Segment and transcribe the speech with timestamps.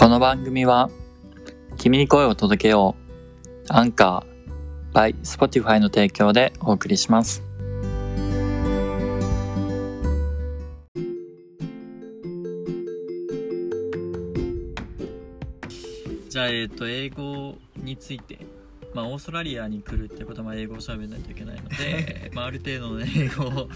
[0.00, 0.88] この番組は、
[1.76, 7.42] 君に声を届けよう、アンカー、by Spotify の提供でお送りします。
[16.30, 18.38] じゃあ、えっ、と、英語について、
[18.94, 23.68] まあ、オーストラリアに来るってことは英語を喋らないといけないので、 まあ、ある程度の英語を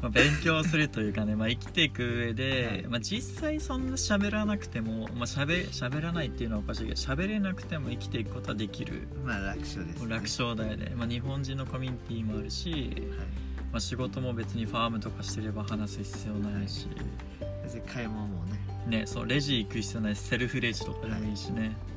[0.00, 2.82] まあ勉強するというかね、まあ、生きていく上で、はい。
[2.88, 9.08] まあ、実際そんな喋らなくても、まあ、喋喋らないっていうのはおかしいけど喋れなくても生きていくことはできる。
[9.24, 12.82] まあ楽勝です、ね、楽勝だよね、まあ、日本人のコミュニティもあるし、はい。
[13.72, 16.88] まあ、仕事も別にファームとかしてれば話す必要ないし、
[17.62, 18.62] 別に買い物もね。
[18.86, 21.91] ね、そうレジ行く必要ないしセルフレジとかでもいいしね、だ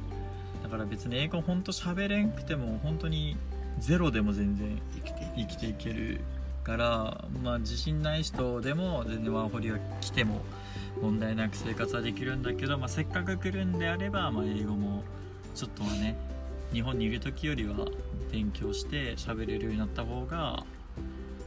[0.76, 3.38] から別に英語ほんと喋れんくても本当に
[3.80, 6.20] ゼロでも全然生きてい生きていける
[6.64, 10.42] から、まあ、自信ない人でも全然ワーホリが来ても
[11.02, 15.04] 問題なく生活はできるんだけど、まあ、せっかく来るんであれば、まあ、英語も
[15.54, 16.18] ちょっとはね
[16.74, 17.76] 日本にいる時よりは
[18.32, 20.66] 勉強して喋れるようになった方が、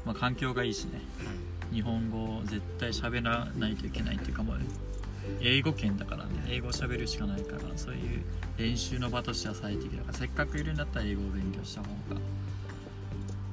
[0.04, 1.00] まあ、環境がいいしね。
[1.18, 1.32] は
[1.72, 1.74] い。
[1.74, 4.56] 日本語を絶対喋らないといけないっていうかもう
[5.40, 6.30] 英語圏だからね。
[6.48, 8.22] 英語を喋るしかないからそういう
[8.56, 10.18] 練習の場としては最適だから。
[10.18, 12.20] せっかくいるんだったら英語を勉強した方が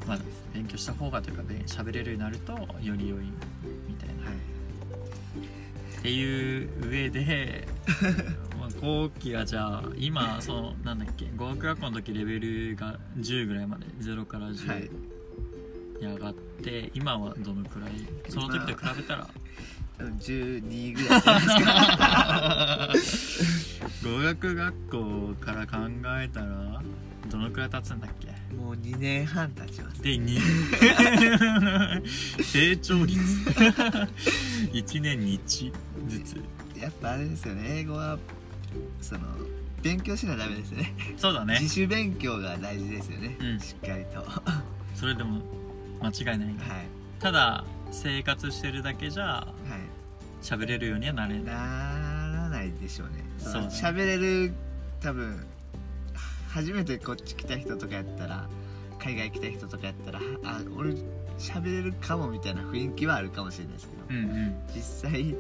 [0.08, 0.20] まあ
[0.54, 3.20] 勉強した方がというかべ喋れるようになるとより良い
[3.88, 4.36] みたいな、はい。
[6.00, 7.68] っていう上で
[8.60, 14.90] まあ後期はじゃあ今そのなんだっけ語学学校の時レベルが10ぐらいまで0から10、はい。
[16.00, 17.92] に上がって今はどのくらい？
[18.30, 19.30] その時と比べたら
[20.00, 21.40] 12ぐらいじゃな
[22.90, 23.88] いですか。
[24.10, 25.78] 語学学校から考
[26.22, 26.82] えたら
[27.30, 28.28] どのくらい経つんだっけ？
[28.56, 30.02] もう2年半経ちます。
[30.02, 30.40] で2
[32.44, 33.20] 成長率。
[34.74, 35.72] 1年に1
[36.08, 36.38] ずつ。
[36.80, 37.80] やっぱあれですよね。
[37.80, 38.18] 英語は
[39.02, 39.22] その
[39.82, 40.94] 勉強しなダメですね。
[41.18, 41.58] そうだね。
[41.62, 43.60] 自主勉強が大事ですよね、うん。
[43.60, 44.20] しっかりと。
[44.20, 44.42] は
[44.96, 45.42] それでも
[46.02, 46.56] 間違いないい。
[47.20, 47.64] ただ
[47.96, 49.48] 生活してるだけじゃは
[50.42, 51.46] 喋れるようにはなれいない。
[51.46, 53.24] ならないでしょうね。
[53.40, 53.68] そね。
[53.68, 54.54] 喋れる
[55.02, 55.46] 多分
[56.50, 58.48] 初めてこっち来た人とかやったら
[59.00, 60.92] 海外来た人とかやったらあ俺
[61.40, 64.56] 喋れるかもみたいな雰囲気はあるかもしれないですけどうんうん。
[64.76, 64.82] 実
[65.12, 65.36] 際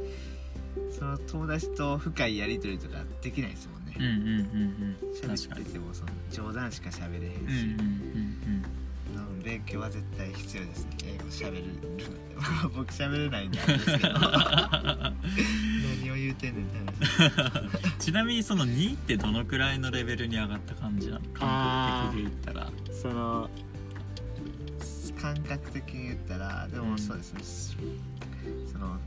[0.97, 3.95] その友達と深いやり取りとかできないですもんね。
[3.99, 4.95] うんうんうんうん。
[4.95, 8.74] っててもその冗談しか喋れへんし、うんうんうんうん
[9.45, 10.91] 勉強は絶対必要ですね。
[11.05, 11.63] 英語喋る
[12.75, 14.13] 僕喋れないんであれですけど。
[14.19, 21.21] 何を言うてんねんって話うんちなみにその2ってどのくらいのレベルに上がった感じなの？
[21.33, 22.71] 感覚的で言ったら。
[22.91, 23.49] その
[25.21, 26.91] 感覚的に言ったらでうん。
[26.91, 27.39] もそうですね、
[28.71, 28.99] その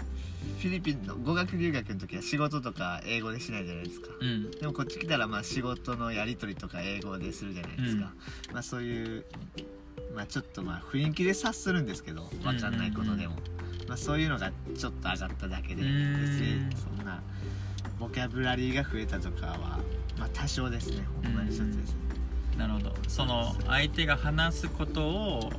[0.60, 4.08] フィリピンの語学留学の時は仕事とか英語でしないじゃないですか。
[4.20, 4.50] うん。
[4.52, 8.12] でもこっち来たらまあ仕事のやり取りとか英語でするじゃないですか、
[8.52, 9.24] まあそういう
[10.14, 13.34] まあちょっとまあ雰囲気で察するんですけど分かんないことでも、
[13.86, 16.68] まあそういうのがちょっと上がっただけで別うん。
[16.68, 17.22] にそんな
[17.98, 19.78] ボキャブラリーが増えたとかは
[20.18, 21.98] まあ多少ですねほんまに一つですね。
[22.56, 22.92] なるほど。
[23.06, 25.52] その相手が話すことを、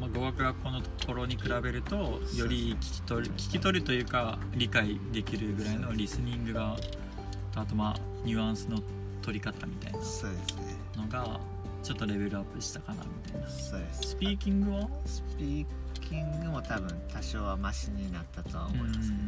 [0.00, 6.76] まあ、語学学校の頃に比べるとより聞き取る聞き取るというか理解できるぐらいのリスニングが
[7.56, 8.78] あとまあニュアンスの
[9.20, 11.40] 取り方みたいなのが
[11.82, 13.17] ちょっとレベルアップしたかなみたいな
[13.48, 14.10] そうです。
[14.10, 14.88] スピーキングは？
[15.06, 15.66] スピー
[16.00, 19.22] キングも多分多少はマシになったとは思いますけど。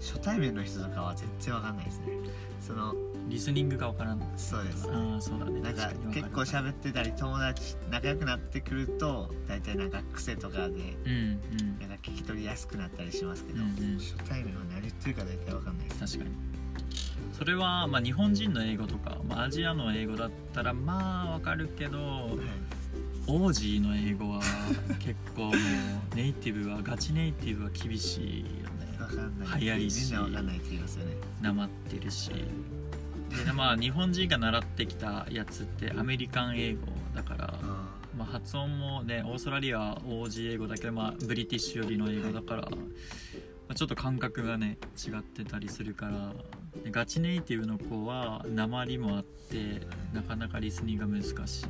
[0.00, 2.06] 初対面の人とかは全然わかんないですね。
[2.60, 2.94] その
[3.28, 4.32] リスニングがわからん。
[4.36, 4.88] そうです。
[4.90, 5.60] ああそうだね。
[5.60, 11.78] なんか結構る喋ってたり友達仲良くなってくると大体なんか癖とかでうんうん。
[11.80, 13.98] なんか聞き取りやすくなったりしますけど、うんうん。
[13.98, 16.36] 初対面は何言ってるか大体わかんないです確かに。
[17.36, 22.38] それは、まあ、日本人の英語とか、まあ、アジアの英語だったらまあわかるけどはい
[23.30, 24.40] オージーの英語は
[24.98, 28.98] 結構もうネイティブはガチネイティブは厳しいよね。
[28.98, 29.48] わかんない。
[29.48, 30.04] 早いし。
[30.04, 31.12] みんなわかんないって言いますよね。
[31.42, 32.30] なまってるし。
[33.44, 37.54] でまあ日本人が習ってきたやつってアメリカン英語だから、
[38.16, 42.78] まあ、発音もねオーストラリアはオージー英語だけど、まあ、ブリティッシュ寄りの英語だから、ま
[43.68, 46.32] あ、ちょっと感覚がね違ってたりするから
[46.82, 49.82] でガチネイティブの子は鉛もあって
[50.14, 51.66] なかなかリスニングが難しい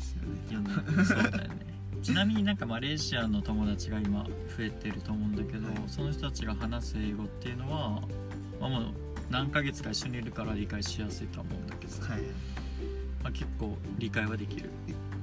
[0.00, 0.16] です
[0.52, 0.74] よね。
[0.86, 1.70] よねそうだよね。
[2.02, 4.30] ちなみになんかマレーシアの友達が今増
[4.64, 5.76] えてると思うんだけど、はい。
[5.86, 8.00] その人たちが話す英語っていうのは、
[8.60, 8.82] まあ、もう
[9.30, 12.22] 何ヶ月か一緒にいるから理解しやすいとは思うんだけど、はい。
[13.22, 14.70] まあ、結構理解はできる。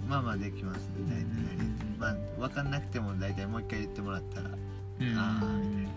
[0.08, 5.18] まあまあできますね大体、うんまあ分かんなくても大体もう一回言ってもらったらうん。
[5.18, 5.90] あーみたいな。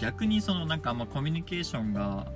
[0.00, 2.26] 逆にそのなんかあんまコミュニケーションが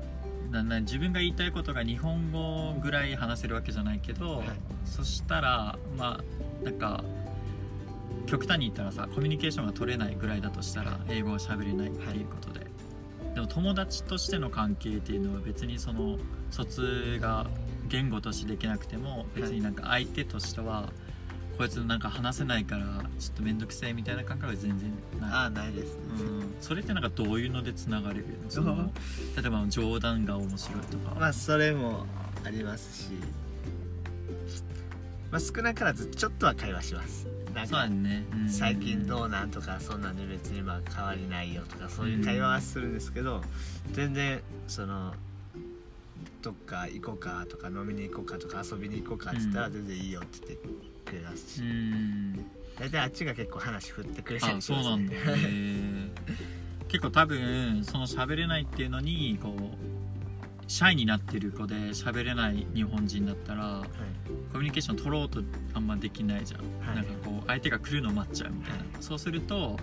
[0.54, 4.46] なな自分が言いたいことが日本語ぐらい話せるわけじゃないけど、はい。
[4.84, 7.02] そしたらまあなんか
[8.26, 12.66] 極端に言ったらさコミュニケーションが取れないぐらいだとしたら英語が喋れないっていうことで、
[13.34, 16.18] でも友達としての関係っていうのは別にその
[16.50, 17.46] 疎通が
[17.88, 20.92] 言語としてできなくても別になんか相手としては、
[21.56, 22.84] こいつなんか話せないから
[23.18, 24.90] ちょっと面倒くせえみたいな感覚は全然
[25.20, 25.30] ない。
[25.30, 26.54] ああないですね、うん。
[26.60, 28.26] それってなんかどういうのでつながれる？
[28.48, 28.90] その
[29.36, 32.06] 例えば冗談が面白いとか、まあそれも
[32.44, 33.10] ありますし、
[35.30, 37.28] まあ、少なからずちょっとは会話します。
[37.54, 38.48] なんかね、うん。
[38.48, 43.42] 最近どうなんとかそんなんで別にまあ変わりないよとかそういう会話はするんですけど、
[43.92, 45.14] 全然その
[46.42, 49.72] どっか行こうかとか飲みに行こうかとか遊びに行こうかって言ったらうん。
[49.74, 50.68] 全然いいよって言って
[51.14, 52.44] くれますし、うん。
[52.78, 56.08] 大体あっちが結構話振ってくれたりあしますねそうなんだへー
[56.88, 59.60] 結構多分その喋れないっていうのにこう
[60.66, 63.88] シャイになってる子で喋れない日本人だったらはい。
[64.52, 65.42] コミュニケーション取ろうと
[65.74, 66.96] あんまできないじゃん、はい。
[66.96, 68.86] なんかこう相手が来るの待っちゃうみたいな、はい。
[69.00, 69.78] そうすると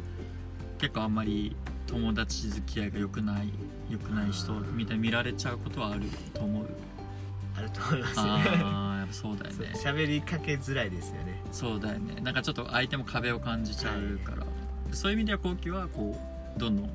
[0.80, 1.56] 結構あんまり
[1.88, 3.50] 友達付き合いが良くない
[3.89, 6.01] 良くない人みたいに見られちゃうことはある
[6.33, 6.69] と思う。
[7.57, 9.72] あると思いますねそうだよね。
[9.75, 11.42] 喋りかけづらいですよね。
[11.52, 12.22] そうだよね。
[12.22, 14.46] なんかちょっと相手も壁を感じちゃうから、
[14.92, 16.18] そういう意味では後期はこ
[16.56, 16.90] うどんどん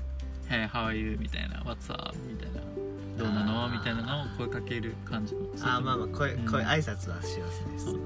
[0.48, 2.60] 「Hey how are you?」みたいな「What's up?」みたいな
[3.18, 6.50] 「どうなの?」みたいなのを声かける感じああまあまあ声,、うん。
[6.50, 7.78] 声挨拶はしますね。
[7.78, 8.00] そうなる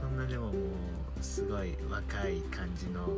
[0.00, 0.50] そんなでもも
[1.20, 3.08] うすごい若い感じの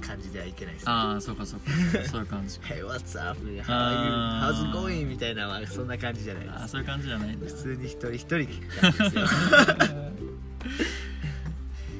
[0.00, 0.92] 感じではいけないですね。
[0.92, 1.70] ああそうかそうか
[2.08, 2.66] そういう感じか。
[2.74, 3.40] Hey what's up?
[3.40, 3.62] How are you?
[3.66, 5.06] あ How's going?
[5.06, 6.56] みたいなのはそんな感じじゃないです。
[6.56, 9.26] ああそういう感じじゃない普通に一人一人聞く感じですよ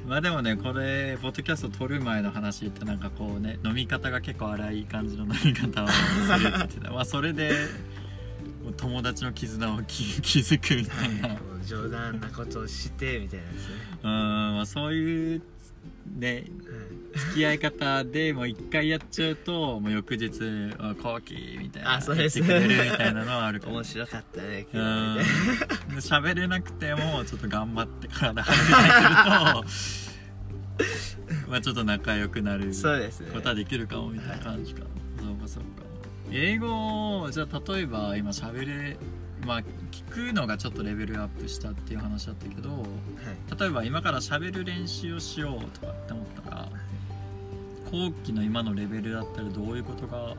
[0.06, 5.92] まあでもねこれポッドキャスト撮る前の話ってなんかこうね飲み方が結構荒い感じの飲み方をす
[6.42, 7.52] るって まあそれで
[8.76, 11.38] 友達の絆を気 気づくみたいな。
[11.64, 15.42] 冗談なことをしてみたいなですね、うんまあそういう
[16.06, 16.44] ね
[17.14, 20.30] 付き合い方でもう一回やっちゃうともう翌日
[20.78, 22.40] 「あコーキー」みたいなあそうです。
[22.40, 29.74] 言ってくれるみたいなのはあるかも面白かったねう今日喋れなくてもちょっと頑張って体張ってくる
[31.44, 33.30] とまあちょっと仲良くなるなそうですね。
[33.32, 34.82] ことはできるかもみたいな感じか
[35.18, 35.68] そうかそうか。
[36.30, 38.96] 英語をじゃあ例えば今喋れ
[39.44, 39.64] まあ聞
[40.10, 43.60] くのがちょっとレベルアップしたっていう話だったけどはい。
[43.60, 46.68] 例えば今から喋る練習をしようとかって思ったら
[47.90, 50.34] 後期の今のレベルだったらどういうことが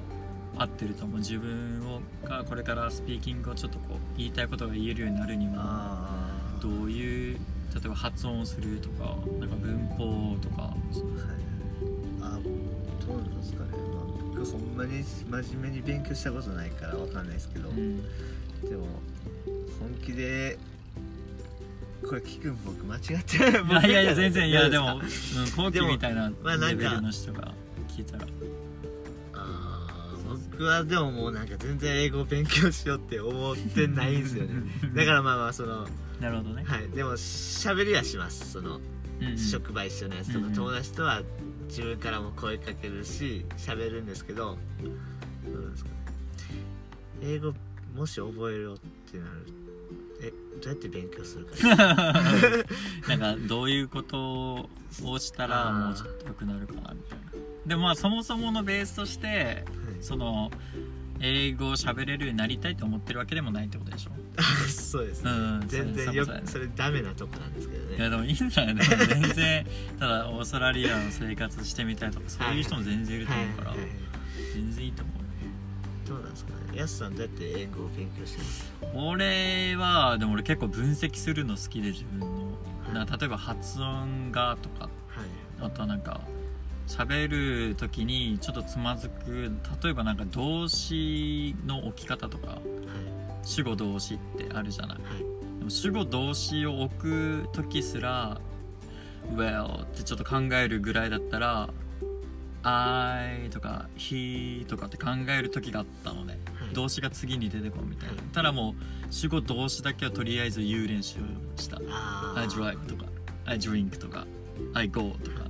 [0.58, 1.20] 合ってると思う？
[1.20, 6.30] 自分をがこれからスピーキングをちょっとこう言いたいことが言えるようになるには
[6.62, 7.38] どういう
[7.74, 10.62] 例えば発音をするとかなんか文法とか。
[10.64, 10.76] はい、
[12.22, 12.40] あ
[13.06, 18.02] どうなんですかね、まあ、僕ほんまに真面目に勉強したことないからわかんないですけど、うん。
[18.70, 18.86] でも
[19.82, 20.58] 本気で
[22.08, 23.90] これ聞くん僕間違ってない。
[23.90, 25.02] いやいやいや全然いやでも、
[25.56, 27.54] 後期みたいなレベルの人が
[27.88, 28.26] 聞いたら。
[29.34, 34.64] あー僕はでももうなんか全然英語を勉強しようって思ってないんですよね。
[34.96, 35.88] だからまあまあその
[36.20, 36.90] なるほどね、はい。
[36.90, 38.52] でも喋りはします。
[38.52, 38.80] その
[39.20, 39.38] うんうん。
[39.38, 40.40] 職場一緒のやつとか。
[40.40, 40.54] うんうん。
[40.54, 41.22] 友達とは
[41.68, 44.58] 自分からも声かけるし喋るんですけど
[45.46, 45.96] どうですかね
[47.22, 47.54] 英語
[47.96, 48.80] もし覚えようっ
[49.10, 49.46] てなる
[50.22, 51.56] えどうやって勉強するか
[53.10, 54.70] なんかどういうこと
[55.04, 57.32] をしたらもうちょっと良くなるかなみたいな。
[57.66, 59.66] でもまあそもそものベースとして
[60.02, 60.52] その
[61.20, 64.12] 英語を喋れるようになりたいと思ってるわけでもないってことでしょ？
[64.70, 67.98] そうですね、うん全然よくそれダメなとこなんですけどね。
[67.98, 68.76] いやでもいいんじゃない？
[68.76, 69.66] でも全然
[70.00, 73.70] ただオーストラリアの生活してみたいとかそういう人も全然いると思うから。
[73.72, 73.98] はいはいはい。
[74.54, 75.16] 全然いいと思う。
[75.18, 75.21] よ
[76.12, 76.78] どうなんですかね。
[76.78, 78.74] やすさんどうやって英語を勉強してます？
[78.94, 82.28] 俺はでも俺結構分析するの好きで自分の。
[82.94, 84.86] な例えば発音がとか。
[84.86, 84.92] はい。
[85.62, 86.20] あとはなんか
[86.86, 89.54] 喋る時にちょっとつまずく。
[89.82, 92.48] 例えばなんか動詞の置き方とか。
[92.48, 92.60] はい。
[93.44, 94.98] 主語動詞ってあるじゃない。
[94.98, 95.20] はい。
[95.60, 98.42] でも主語動詞を置く時すら
[99.34, 101.70] 「well」ってちょっと考えるぐらいだったら
[102.64, 106.40] 「I」とか「he」とかって考える時があったのね。
[106.54, 106.74] はい。
[106.74, 108.16] 動詞が次に出てこうみたいな。
[108.16, 108.24] はい。
[108.34, 111.22] ただもう主語動詞だけはとりあえず言う練習を
[111.56, 111.82] した。
[111.90, 113.06] あ I drive とか
[113.46, 114.26] I drink とか
[114.74, 115.50] I go とか。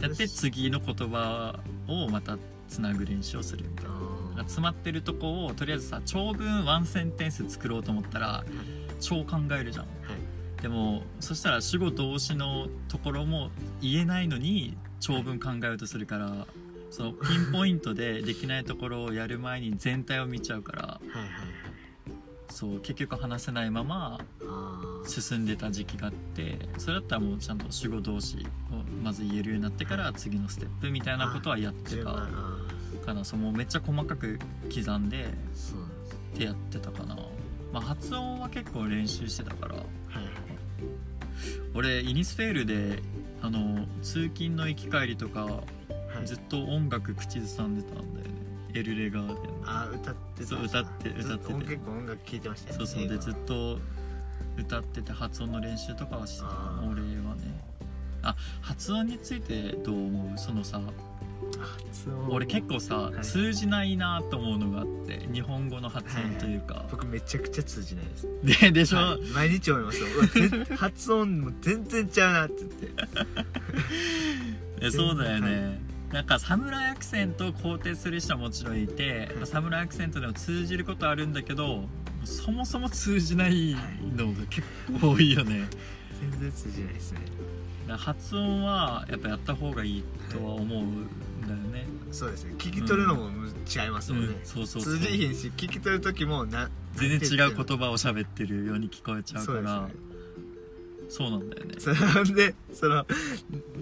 [0.00, 3.90] やって次の言葉をまたつなぐ練習をするみたいな。
[4.36, 8.44] あ詰まってるとこをとりあえずさ長文ワンセンテンス作ろうと思ったら
[9.00, 9.84] 超考えるじゃん。
[9.84, 9.90] は
[10.58, 10.62] い。
[10.62, 16.46] でもそしたら主語動詞のところも言えないのに長文考えようとするから
[16.90, 21.30] そのピンポイントでできないところをやる前に全体を見ちゃうからはいはいはい
[22.50, 24.20] そう結局話せないまま
[25.06, 28.38] 進んでた時期があってそれだったらもうちゃんと主語動詞
[28.72, 32.28] をまず言えるようになってから次のステップみたいなことはやってたか
[33.14, 34.38] らそうもうめっちゃ細かく
[34.68, 35.26] 刻んで
[36.34, 37.16] ってやってたかな、
[37.72, 39.76] まあ、発音は結構練習してたから。
[39.76, 40.26] はいはい。
[41.74, 43.02] 俺イニスフェールで
[43.42, 45.62] あの通勤の行き帰りとかは
[46.22, 46.26] い。
[46.26, 48.40] ずっと音楽口ずさんでたんだよね。
[48.74, 50.48] エルレガーデンあー歌ってた。
[50.48, 51.54] そう歌って歌ってて。
[51.54, 53.78] 結構音楽聴いてましたよそうそうでずっと
[54.58, 56.48] 歌ってて発音の練習とかはしてた。
[56.82, 57.60] 俺はね。
[58.22, 60.38] あ発音についてどう思う？
[60.38, 60.80] そのさ
[62.28, 63.22] 俺結構さ、はい。
[63.22, 68.62] 通じないなと思うのがあって日本語の発音というか、僕めちゃくちゃ通じないです。
[68.62, 69.20] ででしょ、はい。
[69.34, 70.06] 毎日思いますよ。
[70.76, 72.88] 発音も全然ちゃうなって言って。
[74.86, 79.46] えそうだよはねなんか侍アクセントを肯定する人はもちろんいて、はい。
[79.46, 81.88] 侍アクセントでも通じることあるんだけど
[82.24, 83.76] そもそも通じない
[84.16, 84.66] のが結
[85.00, 85.68] 構多いよね。
[86.20, 87.20] 全然通じないですね。
[87.20, 90.82] だから発音はやっぱやった方がいいとは思う。
[90.82, 91.08] ん
[91.50, 92.54] だよね、そうですね。
[92.58, 94.94] 聞き取るのもむ違いますもんね、うんそうそうそう。
[94.94, 99.80] 通じひんし聞き取る時もな全然違う言葉を喋ってるように聞こえちゃうから。
[99.82, 100.10] ね。
[101.10, 101.74] そうなんだよね。
[101.80, 101.96] それ
[102.32, 103.04] でその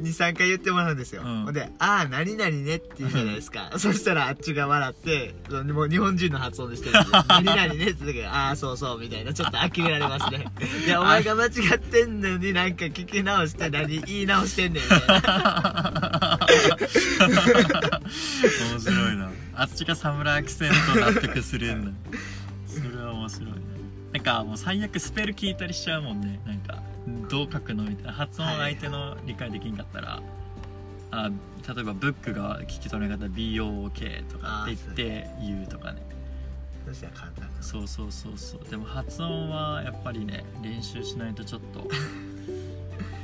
[0.00, 1.44] 23回言ってもらうんですよ、うん。
[1.44, 3.70] ほんで「ああ何々ね」って言うじゃないですか。
[3.76, 5.34] そしたらあっちが笑って
[5.74, 6.94] もう日本人の発音でしてる
[7.28, 10.46] 何々ね」って言うからああそうそう」みたいなちょっと呆れられますね
[10.86, 16.37] いやお前が間違ってんのになんか聞き直して何言い直してんねんみたいな
[18.70, 19.30] 面白いな。
[19.54, 21.90] あっちが侍アクセント納得するんだ。
[22.66, 23.56] それは面白いね。
[24.12, 26.40] なんかもう最悪スペル聞いたりしちゃうもんね。
[26.46, 26.82] なんか
[27.28, 28.12] どう書くのみたいな。
[28.12, 30.22] 発音相手の理解できんかったら、
[31.10, 31.30] あ
[31.74, 36.02] 例えばブックが聞き取れなかったら BOK とかって言って言うとかね。
[36.86, 38.60] そしたら簡単ですそうそうそうそう。
[38.70, 41.86] でも発音はやっぱりね練習しないとちょっと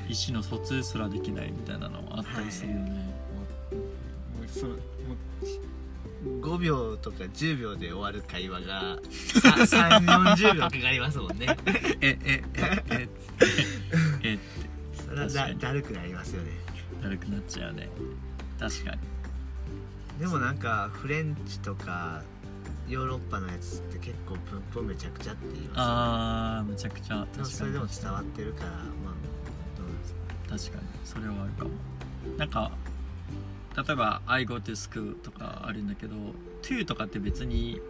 [0.09, 2.97] 意思の疎通すらできないみたいなのあったりするよね、も
[4.63, 11.55] うもう5秒とか10秒で終わる会話が3 4 0秒かかりますもんね。
[12.01, 13.09] えええええ
[14.23, 14.65] えって
[15.05, 16.51] それはだだるくなりますよね
[17.03, 17.89] だるくなっちゃうね
[18.59, 18.99] 確かに
[20.21, 22.23] でもなんかフレンチとか
[22.89, 28.85] ヨーロッパのやつって結構文法めちゃくちゃって言いますあーむちゃくちゃよねでも確かにそれでも伝わってるからまあ
[30.57, 30.85] 確かに。
[31.05, 31.71] それはあるかも。
[32.39, 32.71] なんか
[33.77, 36.15] 例えば「I go to school」とかあるんだけど
[36.63, 37.81] 「to」とかって別に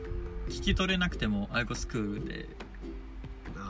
[0.49, 2.49] 聞き取れなくても「I go school」で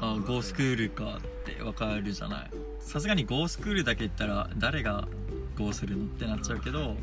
[0.00, 2.50] あゴースクールかってわかるじゃない。
[2.80, 5.08] さすがにゴースクールだけ言ったら誰が
[5.58, 6.96] ゴーするのってなっちゃうけど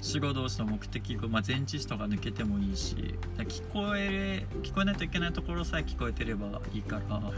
[0.00, 7.34] 主語同士の目的語、まあ、前置詞とか抜けてもいいし聞こえ聞こえないといけないところさえ聞こえてればいいからはい。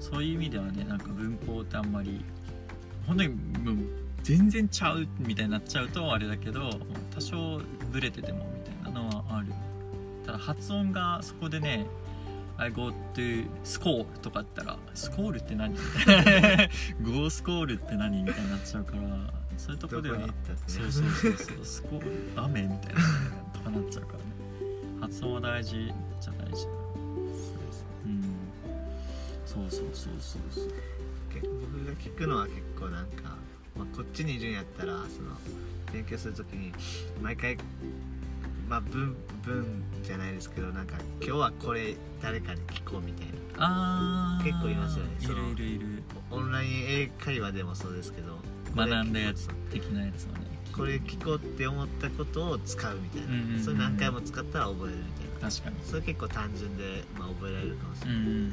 [0.00, 2.24] そういう意味ではねなんか文法ってあんまり
[3.06, 3.76] 本当にもう
[4.22, 6.70] 全然ちゃうみたいになっちゃうとあれだけど
[7.14, 7.60] 多少
[7.92, 9.52] ブレててもみたいなのはある
[10.24, 11.86] ただ発音がそこでね
[12.58, 15.74] I go to school とか言ったらスコールって何？
[15.74, 16.16] みたい
[16.58, 16.68] な
[17.02, 19.00] Go スコールって何みたいになっちゃうから
[19.58, 20.26] そういうとこではね。
[20.66, 23.00] そうそうそうそうスコール雨みたいな
[23.52, 24.24] とかなっちゃうからね。
[25.00, 26.66] 発音は大事じゃ大事。
[28.06, 28.24] うん。
[29.44, 30.64] そうそうそうそうそう。
[30.64, 30.74] 結
[31.42, 33.36] 僕が聞くのは結構なんか、
[33.76, 35.36] まあ、こっちにいるんやったらその
[35.92, 36.72] 勉強するときに
[37.20, 37.56] 毎回
[38.68, 39.14] まあ文
[39.44, 44.44] 文じゃないですけどなんか今日はこれ誰かに聞こうみたいなあー。
[44.44, 45.10] 結構いますよね。
[45.20, 46.02] いるいるいる。
[46.30, 48.38] オンライン英会話でもそうですけど
[48.74, 50.46] 学んだやつ的なやつをね。
[50.76, 55.50] これ聞こうって思ったことを使うみたいな、うんうんうんそれ何回も使ったら覚えるみたいな。
[55.50, 55.76] 確かに。
[55.84, 58.52] それ結構単純で、まあ、覚えられるかもしれない、うんうんうん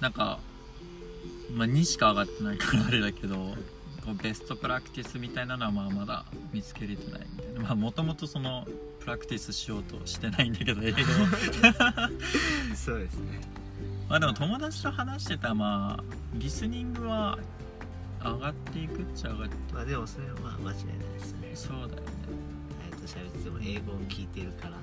[0.00, 0.38] なんか
[1.54, 3.36] まあ2しか上がってないからあれだけど
[4.04, 7.60] こうベストプラクティスみたいなのはまあまだ見つけれてないみたいな。
[7.60, 8.66] まあもともとその
[9.00, 10.98] プラクティスしようとしてないんだけど 英語
[12.74, 13.40] そうですね。
[14.08, 16.04] まあでも友達と話してたらまあ
[16.34, 17.38] リスニングは
[18.22, 21.50] 上がっていくっちゃ上がってまあでもそれはまあ間違いないですね。
[21.54, 21.96] そうだよね。
[22.90, 24.76] えっと喋ってても英語を聞いてるから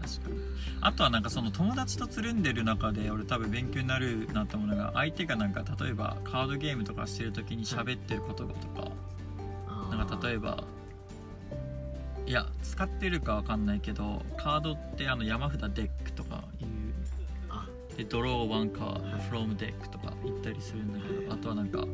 [0.00, 0.36] 確かに。
[0.80, 8.90] あとはなんかその友達とつるんでる中で俺多分勉強になるなと思うのが相手がなんか例えばカードゲームとかしてる時に喋ってる言葉とか。
[9.90, 10.64] なんか例えば
[12.26, 16.68] いや使ってるかわかんないけどカードってあの山札 deck とかいう
[17.48, 17.66] あ。
[17.96, 19.22] で draw one card はい。
[19.28, 21.84] from deck とか言ったりするんだけど、はいあとはなんか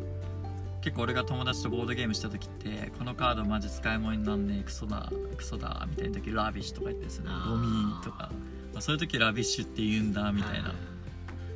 [0.82, 7.50] 結構俺が友達とボードゲームした時ってこのカードマジ使い物になんねえクソだクソだみたいな時 rubbish とか言ってするあー。
[7.50, 8.30] ゴミとか、
[8.72, 10.74] まあ、そういう時 rubbish って言うんだみたいな、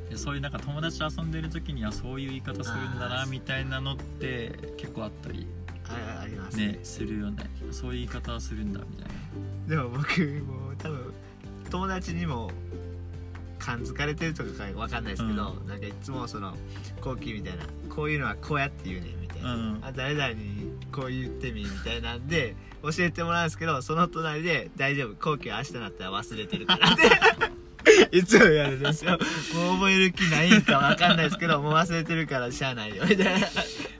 [0.09, 5.45] でそういうなんか友達と遊んでる時にはそういう言い方するんだなみたいなのって結構あったり
[5.89, 6.79] あありますね。
[6.83, 7.49] するよね。
[7.71, 9.07] そういう言い方はするんだみたい
[9.67, 9.75] な。
[9.75, 11.13] でも僕もう多分
[11.69, 12.49] 友達にも
[13.59, 16.55] 感づかれてるとかわかんないですけど、なんかいつもその
[17.01, 17.65] コウキみたいな
[17.97, 19.79] こういうのはこうやって言うねみたいな、うん。
[19.83, 27.01] あ誰々にこう言ってみみたいなんで教えてもらうんですけどその隣で「大丈夫コウキは明日になったら忘れてるから」って。
[28.11, 29.17] いつも言われるんですよ。
[29.55, 33.47] もう覚える気ないんかわかんないですけどもう忘れてるからしゃあないよみたいな。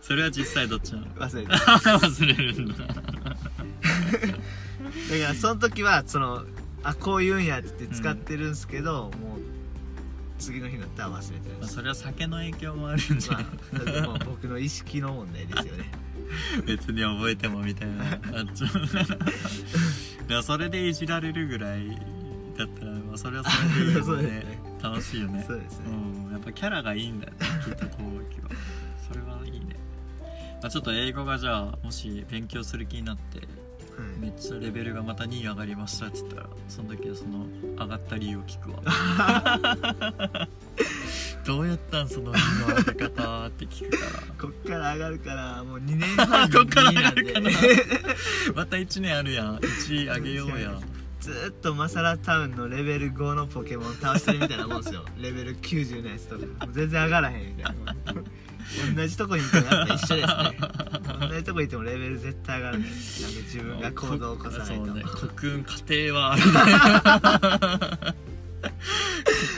[0.02, 1.08] それは実際どっちなの？
[1.16, 1.58] 忘れてる。
[1.58, 2.74] 忘れるんだ。
[2.86, 3.04] だか
[5.30, 6.44] らその時はその
[6.84, 9.37] あこう言うんやって使ってるんですけど、もう
[10.38, 13.44] 次の日になったら忘れてまあ、それは酒の影響もあるんじゃまな。
[13.44, 15.92] い、あ、それでもう僕の意識の問題ですよね。
[16.66, 18.04] 別に覚えてもみたいな。
[18.04, 18.20] あっ
[18.54, 18.68] ちょ
[20.28, 21.90] でもそれでいじられるぐらい
[22.58, 24.40] だったら、まあ、それはそれでいいよそうですね。
[24.40, 25.44] ね楽しいよね。
[25.48, 28.50] そうですね、うんやっぱキャラがいいんだよねきっとこうきは。
[29.08, 29.76] それはいいね、
[30.62, 33.40] まあ、ちょっと英語がじゃあもし勉強する気になって
[34.20, 37.46] めっちゃレベルがまた2上がりましたって言ったらその時はその
[37.78, 38.80] 上がった理由を聞くわ。
[41.46, 44.12] どうやったんその2の上げ方って聞くから。
[44.40, 47.50] こっから上がるからもう2 年半こっから2なんで上がるかな
[48.56, 49.58] また1年あるやん。
[49.58, 50.80] 1上げようや
[51.20, 55.04] ずーっとマサラタウンのレベル5のポケモン倒してるみたいなもんですよ。
[55.20, 56.46] レベル90のやつとか。
[56.66, 57.96] もう全然上がらへんみたいな
[58.96, 60.34] 同じとこにいてもやっぱ一緒ですね。
[61.30, 63.00] 同じとこにいてもレベル絶対上がらないなんか
[63.44, 65.04] 自分が行動を起こさないと、そうね。
[65.38, 66.42] 国運家庭はある
[68.12, 68.16] ね。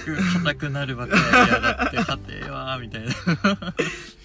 [0.05, 3.09] 国運硬くなるばっかりやがって家庭はみたいな。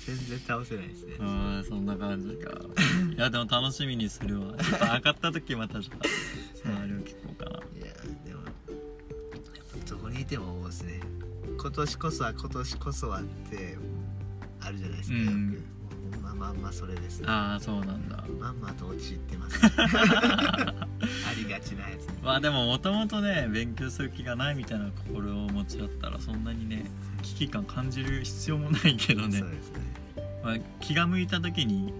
[0.06, 1.14] 全然倒せないですね。
[1.18, 2.50] うんそんな感じか。
[3.16, 4.54] いやでも楽しみにするわ。
[4.58, 6.02] ちょっと上がった時またじゃあ
[6.62, 7.56] そのあれを聞こうかな。
[7.56, 7.94] いや
[8.26, 8.52] でもやっ
[9.82, 11.00] ぱどこにいても思うですね。
[11.58, 13.78] 今年こそは今年こそはって
[14.64, 15.64] あるじゃないですか、うん。
[16.22, 17.20] まあまあまあそれです。
[17.20, 18.24] ねああそうなんだ。
[18.40, 20.86] まんまと陥ってます、ね、 あ
[21.36, 22.06] りがちなやつ。
[22.06, 26.90] ねまあでももともとね勉強する気がないみたいな心を持ちだったらそんなにね
[27.22, 29.38] 危機感感じる必要もないけどね。
[29.38, 29.94] そうですね。
[30.42, 31.92] まあ、気が向いた時に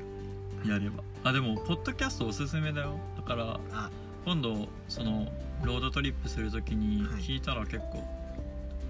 [0.66, 1.02] やれば。
[1.24, 2.98] あでもポッドキャストおすすめだよ。
[3.16, 3.90] だからあ。
[4.24, 5.30] 今度その
[5.62, 7.22] ロードトリップする時にはい。
[7.22, 8.02] 聞いたら結構、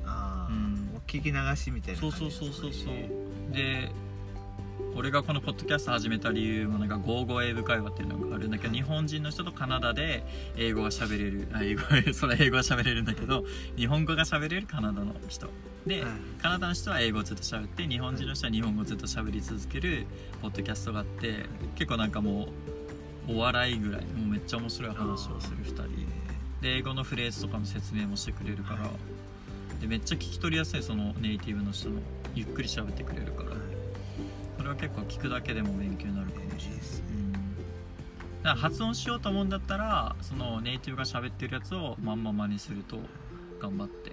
[0.06, 1.00] ああ、うん。
[1.06, 2.94] 聞き流しみたいなそうそうそうそうそう。
[2.94, 3.10] ね
[3.55, 3.90] で
[4.97, 10.25] 俺がこのポッドキャスト始めた理由もなんかゴーゴー英語会話っていうのがあるんだけど、はい日本人の人とカナダで
[10.57, 13.45] 英語が喋れるあ英語 それは英語が喋れるんだけど
[13.77, 15.49] 日本語が喋れるカナダの人。
[15.87, 20.07] で、はいカナダの人は英語をずっと喋って日本人の人は日本語をずっと喋り続ける
[20.43, 22.49] ポッドキャストがあって結構なんかも
[23.29, 25.88] うお笑いぐらいもうめっちゃ面白い話をする2人。
[26.61, 28.90] で英語のフレーズとかの説明もしてくれるから、は
[29.79, 29.81] い。
[29.81, 32.01] でめっちゃ聞き取りやすいそのネイティブの人の
[32.35, 33.51] ゆっくり喋ってくれるから。
[33.51, 33.59] はい。
[34.57, 37.33] それは結構聞くだけでも勉強になるかもしれないうん。
[37.33, 37.47] だか
[38.42, 42.99] ら発音しようと思うんだったらそのネイティブが喋ってるやつをまんま真似すると
[43.61, 44.12] 頑張って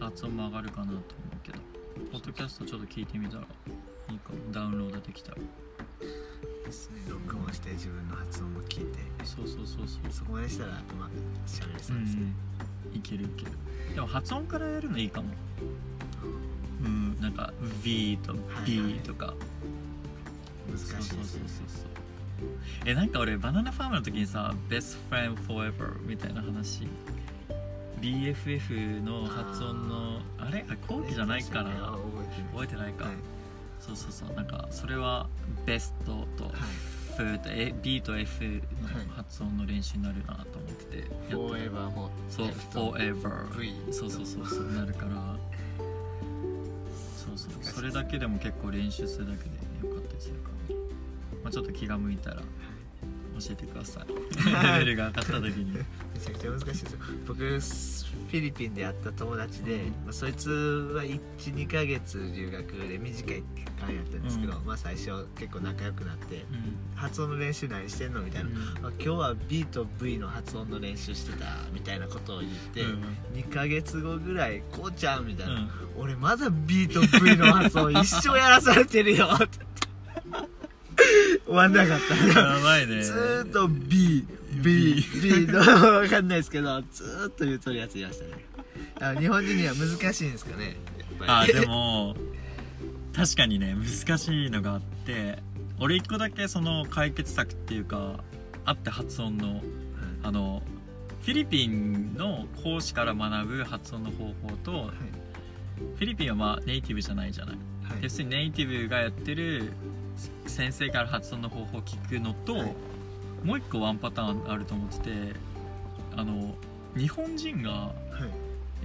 [0.00, 1.02] 発音も上がるかなと思う
[1.42, 1.58] けど。
[2.12, 4.38] ポッドキャストちょっと聞いてみたらいいかも。
[4.52, 5.38] ダウンロードできたら。
[6.64, 7.00] ですね。
[7.08, 8.98] 録音して自分の発音も聞いて。
[9.24, 10.12] そうそうそうそう。
[10.12, 11.12] そこまでしたらうまく
[11.46, 12.32] 喋れうそうですね、
[12.94, 12.96] ん。
[12.96, 13.52] いけるいける。
[13.94, 15.28] でも発音からやるのいいかも
[16.84, 19.34] うんなんか V と B とか、
[20.68, 21.86] 難しいそうそうそうですねそう。
[22.84, 26.86] えなんか俺バナナファームの時にさ「Best Friend Forever」みたいな話。
[28.00, 30.64] BFF の発音のあれ？
[30.68, 31.98] あ後期じゃないかなあ
[32.52, 33.14] 覚えてないか、はい。
[33.80, 34.36] そうそうそう。
[34.36, 35.28] なんかそれは
[35.66, 36.52] ベストと
[37.18, 41.36] F と A B と F の発音の練習になるなと思ってて、やった。
[41.36, 45.36] フォーエバーもそう Forever V そうそうそうそうなるから
[47.78, 49.50] それだけでも結構練習するだけで
[49.88, 50.74] よかったりするから、
[51.44, 52.42] まあ、ちょっと気が向いたら教
[53.52, 54.78] えてください。
[54.78, 55.72] レベルが上がった時に。
[55.72, 55.84] め
[56.20, 56.98] ちゃくちゃ難しいですよ。
[57.24, 64.64] 僕フィリピンで会った友達で、まあ、そいつは12ヶ月留学で短い期間やったんですけど、うん。
[64.64, 68.22] まあ最初結構仲良くなってうん発音の練習何してんの？
[68.22, 73.04] みたいな、あ今日は B と V の発音の練習してたみたいなことを言って、うん。
[73.34, 79.46] 2ヶ月後ぐらい「こうちゃん」みたいな、うん俺まだ B と V の発音一生やらされてるよって。
[81.44, 82.00] 終わんなかっ
[82.34, 82.40] た。
[82.40, 84.24] やばいねずーっと B
[84.62, 88.44] B B のわかんないですけどずーっと言うとるやついましたね。
[89.00, 90.76] あ日本人には難しいんですかね
[91.26, 92.16] あでも
[93.18, 95.40] 確かにね難しいのがあって
[95.80, 98.20] 俺一個だけその解決策っていうか
[98.64, 99.60] あって発音の
[100.22, 100.62] あの
[101.22, 104.90] フィリピンの講師から学ぶ発音の方法と、はい。
[105.96, 107.56] フィリピンはまあネイティブじゃないじゃない。
[107.82, 107.98] はい。
[108.02, 109.72] 要するにネイティブがやってる
[110.46, 112.74] 先生から発音の方法を聞くのと、はい。
[113.44, 115.10] もう一個ワンパターンあると思ってて
[116.16, 116.54] あの
[116.96, 117.92] 日本人がはい。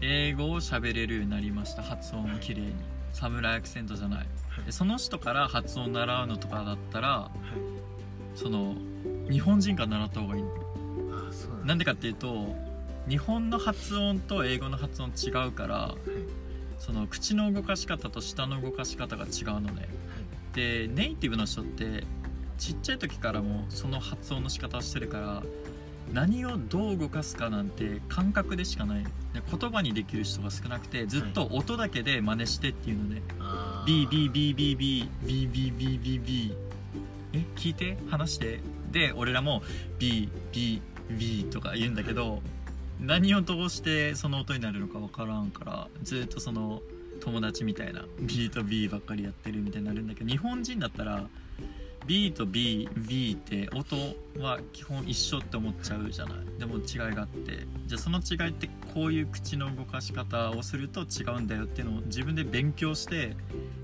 [0.01, 2.73] 英語を喋れるようになりました発音をきれいに
[3.13, 4.19] サムライアクセントじゃない。
[4.19, 4.65] はい。
[4.65, 8.37] でその人から発音を習うのとかだったらはい。
[8.37, 8.75] その
[9.29, 10.43] 日本人から習った方がいい
[11.11, 12.55] あそうなんなんでかっていうと
[13.07, 15.97] 日本の発音と英語の発音違うからはい。
[16.79, 19.87] その口の動かし方と舌の動かし方が違うのね。
[20.53, 22.03] でネイティブの人って
[22.57, 25.43] ちっちゃい時からもうその発音の仕方をしてるから
[26.11, 29.03] 何をどう動かすかなんて感覚でしかない。
[29.03, 33.21] で言葉にできる人が少なくてずっと音だけで真似してっていうので。
[33.39, 36.53] あ B B B B B B B B B B
[37.33, 37.97] え聞いて？
[38.09, 38.59] 話して？
[38.91, 39.63] で俺らも
[39.99, 42.41] B B B とか言うんだけど
[42.99, 46.81] 何をどうしてその音になるのか分からんからずっとその
[47.19, 51.27] 友達みたいな B と B ばっかりやってるみたいになるんだけど日本人だったら
[52.05, 53.95] B と BV って音
[54.41, 56.37] は基本一緒って思っちゃうじゃない。
[56.59, 57.65] でも違いがあって。
[57.85, 63.35] じゃあその違いってこういう口の動かし方をすると違うんだよっていうのを自分で勉強して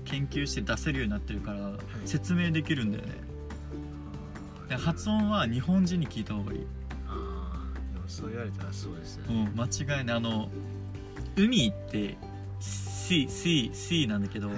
[0.04, 1.72] 研究して出せるようになってるから
[2.04, 3.12] 説明できるんだよね。
[4.68, 6.66] で発音は日本人に聞いた方がいい、
[7.08, 7.94] あー。
[7.94, 9.64] でもそう言われたらそうですようね、ん、間
[9.98, 10.16] 違いない。
[10.16, 10.48] あの
[11.36, 12.16] 海って
[12.60, 14.56] C, C, C なんだけど、はい。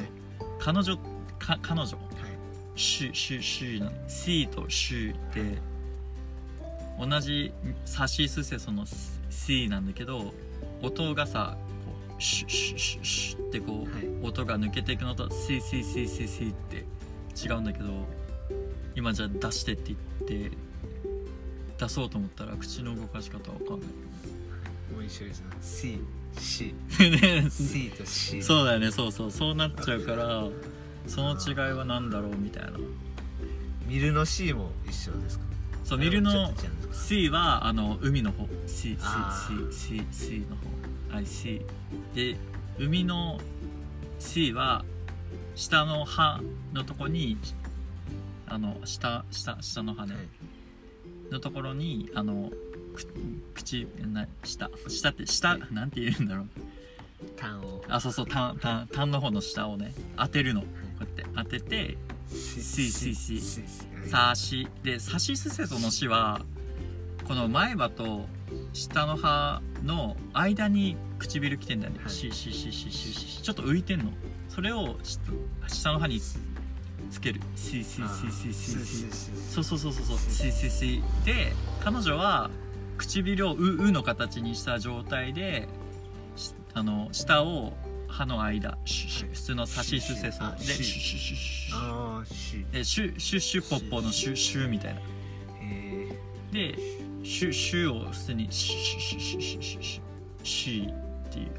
[0.58, 0.96] 彼女
[1.38, 1.96] か彼女。
[1.96, 2.11] はい
[2.74, 5.58] シュシュシュなの C とシュって
[6.98, 7.52] 同じ
[7.84, 8.84] サシスセソの
[9.30, 10.32] C なんだけど
[10.82, 11.56] 音がさ
[12.08, 16.84] こうシュシュシュシュってこう、はい音が抜けていくのと C C C C C って
[17.44, 17.86] 違うんだけど
[18.94, 19.94] 今じゃあ出してって
[20.26, 20.56] 言って
[21.78, 23.88] 出そうと思ったら口の動かし方わかんない
[24.94, 26.00] もう一緒ですね C
[26.38, 30.44] C ね C と C そうだよねそうそうそうなっちゃうから
[31.06, 32.72] その違いは何だろうみたいな。
[33.86, 35.44] ミルの C も一緒ですか？
[35.84, 36.52] そうミルの
[36.92, 38.46] C はあの海の方。
[38.66, 40.62] C C あ C C C の方。
[41.16, 41.60] I C
[42.14, 42.36] で
[42.78, 43.38] 海の
[44.18, 44.84] C は
[45.54, 46.40] 下の歯
[46.72, 47.36] のとこに
[48.46, 50.24] あの下下下の歯ね、はい。
[51.32, 52.50] のところにあの
[52.94, 53.04] く
[53.54, 54.70] 口な下。
[54.88, 56.46] 下って下なんて言うんだろう。
[57.36, 57.82] 単を。
[57.88, 60.64] あそうそうタンタンタンの方の下をね当てるの
[61.04, 61.96] こうやって当てて
[62.28, 63.14] C
[64.00, 64.08] はい。
[64.08, 64.68] さし。
[64.82, 66.40] でさしすせそのしは
[67.24, 68.26] この前歯と
[68.72, 72.10] 下の歯の間に唇来てんだよね、はい。
[72.10, 73.42] しししししし。
[73.42, 74.10] ちょっと浮いてんの。
[74.48, 75.20] それを下
[75.68, 77.40] 下の歯につける。
[77.56, 79.06] C C C C C
[79.50, 80.18] そうそうそうそうそう。
[80.18, 81.52] C C C で
[81.84, 82.50] 彼女は
[82.98, 85.68] 唇をううの形にした状態で
[86.36, 87.72] しあの下を
[88.12, 95.00] 歯の間シュシュ普通のさしすせそあでシュシュシュシュああ C でシュシュシュポッポのシュシュみたいな。
[95.62, 96.18] え
[96.52, 96.78] で
[97.24, 100.02] シュシュを普通にシュシュシュシュシュシュシュ
[100.44, 101.50] シュっていう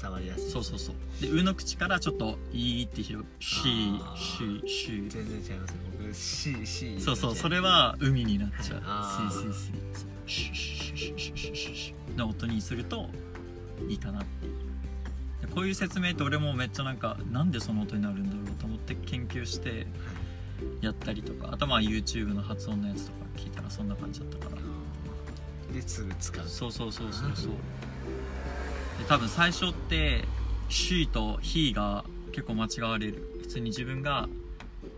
[0.00, 9.72] 伝わりやすいそうそうそうで上の口からちょっといいって広くシュあーシュシュ全然違います僕 C C そうそうそれは海になっちゃうあーシーシー
[10.26, 13.08] シーシュシュシュシュシュシュシュシュの音にすると
[13.88, 14.65] いいかなっていうで
[15.56, 19.86] こういう説明って俺もめっちゃなんかなんでその音になるんだろうと思って研究して
[20.82, 21.48] やったりとか。
[21.50, 25.72] あとまあ YouTube の発音のやつとか聞いたらそんな感じだったから。
[25.72, 26.46] ですぐ使う。
[26.46, 27.52] そうそうそうそうそう。
[28.98, 30.24] で多分最初って
[30.68, 33.26] 「she」と「he」が結構間違われる。
[33.40, 34.28] 普通に自分が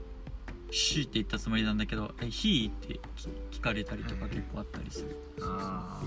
[0.72, 4.30] 「she」って言ったつもりなんだけど「え he」って聞聞かれたりとかはい。
[4.30, 5.16] 結構あったりする。
[5.40, 6.02] あ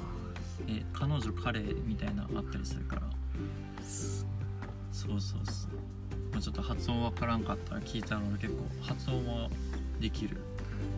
[0.68, 3.04] え彼女彼みたいなあったりするから
[5.08, 5.72] そうそうそう、
[6.32, 9.50] まあ、ちょっと発音わからんかったら聞いたら俺結構発音も
[10.00, 10.38] できる。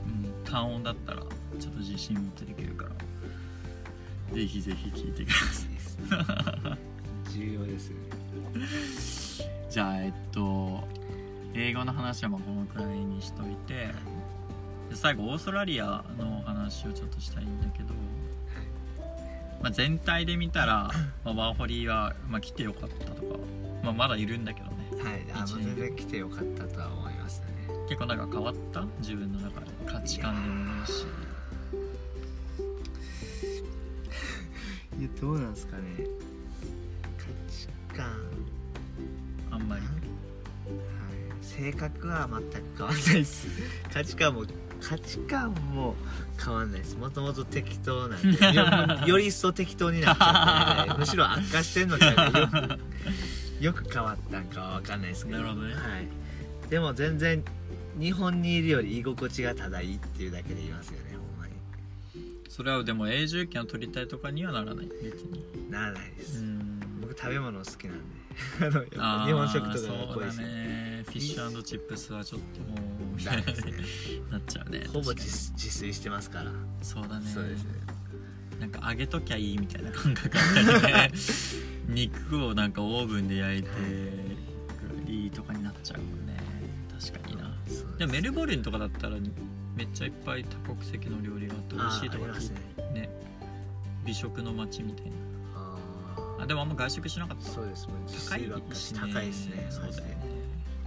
[0.08, 0.44] うん。
[0.44, 1.22] 単音だったら
[1.60, 4.36] ちょっと自信持ってできるから。
[4.36, 7.34] ぜひぜひ聞いてください。
[7.34, 7.96] 重要ですね
[9.70, 10.84] じゃあえっと
[11.54, 13.88] 英語の話はまあこのくらいにしといて。
[14.90, 17.94] で最後オーストラリアのお話をちょっとしたいんだけど、
[19.62, 20.92] まあ、全体で見たら、
[21.24, 23.40] まあ、ワーホリは、まあ、来てよかったとか、
[23.84, 24.74] まあ、まだいるんだけどね。
[25.04, 27.48] はいあの全然来てよかったとは思いますね。
[27.90, 28.86] 結構なんか変わった？
[29.00, 31.06] 自分の中で価値観でもないし。
[35.00, 35.84] いやどうなんですかね。
[37.18, 37.68] 価値
[37.98, 38.08] 観。
[39.52, 39.82] あんまり。
[39.82, 39.94] はい。
[41.42, 43.48] 性格は全く変わんないです。
[43.94, 44.46] 価値観も
[44.82, 45.96] 価値観も
[46.44, 46.96] 変わんないです。
[46.96, 52.83] もともと適当なんで よより一層適当になっちゃって、むしろ悪化してんのじゃなくて
[53.64, 55.38] よく変わったんかは分かんないですけど。
[55.38, 55.74] なるほどね。
[55.74, 57.44] はい、でも全然
[57.98, 61.54] 日本にいるより居心地がただいいっていうだけで言いますよねほんまに。
[62.50, 64.88] それはでも永住権を取りたいとかにはならない？
[65.02, 65.44] 別に。
[65.70, 66.80] ならないです、うん。
[67.02, 68.24] 僕食べ物好きなんで。
[68.60, 71.04] あのやっぱあー日本食とかがそうだ恋しい、ね。
[71.06, 73.54] フィッシュチップスはちょっともうみたいなね。
[74.32, 74.86] なっちゃうね。
[74.92, 77.30] ほぼ自炊してますから、そうだね。
[77.30, 77.72] そうですね
[78.64, 81.12] なんか揚げときゃいいみたいな感覚あったりね
[81.90, 83.70] 肉をなんかオーブンで焼いて
[85.12, 86.38] いいとかになっちゃうもんね。
[86.98, 87.54] 確かにな。
[87.98, 89.18] でもメルボルンとかだったら
[89.76, 92.58] めっちゃいっぱい多国籍の料理があって美味しいとかあーありますね
[92.94, 93.10] ね
[94.06, 95.12] 美食の街みたいな。
[95.56, 95.78] あ
[96.40, 97.50] あでもあんま外食しなかった。
[97.50, 99.00] ーそうですもう自高い炊ばっかりしね。
[99.02, 100.18] 高いですねそうだよね。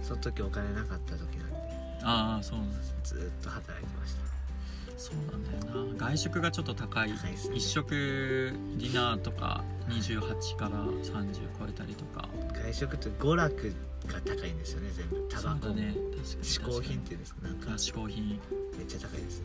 [0.01, 1.57] その時お金なかった時なんで。
[2.01, 4.15] ああそうなんですずーっと働いてまし
[5.07, 5.97] そうなんだよな。
[5.97, 7.11] 外食がちょっと高い。
[7.11, 7.17] ね
[7.53, 12.27] 一食ディナーとか28から30超えたりとか。
[12.53, 13.75] た外食って娯楽
[14.07, 15.27] が高いんですよね全部。
[15.29, 15.69] タバコ。
[15.69, 15.95] ね。
[16.43, 17.71] 嗜好品っていうんですかなんか。
[17.71, 18.39] あ嗜好品。
[18.77, 19.43] めっちゃ高いです。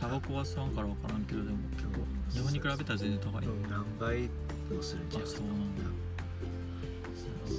[0.00, 4.30] タバコは吸わんから分からんけどでも結構日本に比べたら全然高い、何倍
[4.74, 5.82] もするんちゃうあそうなんだ。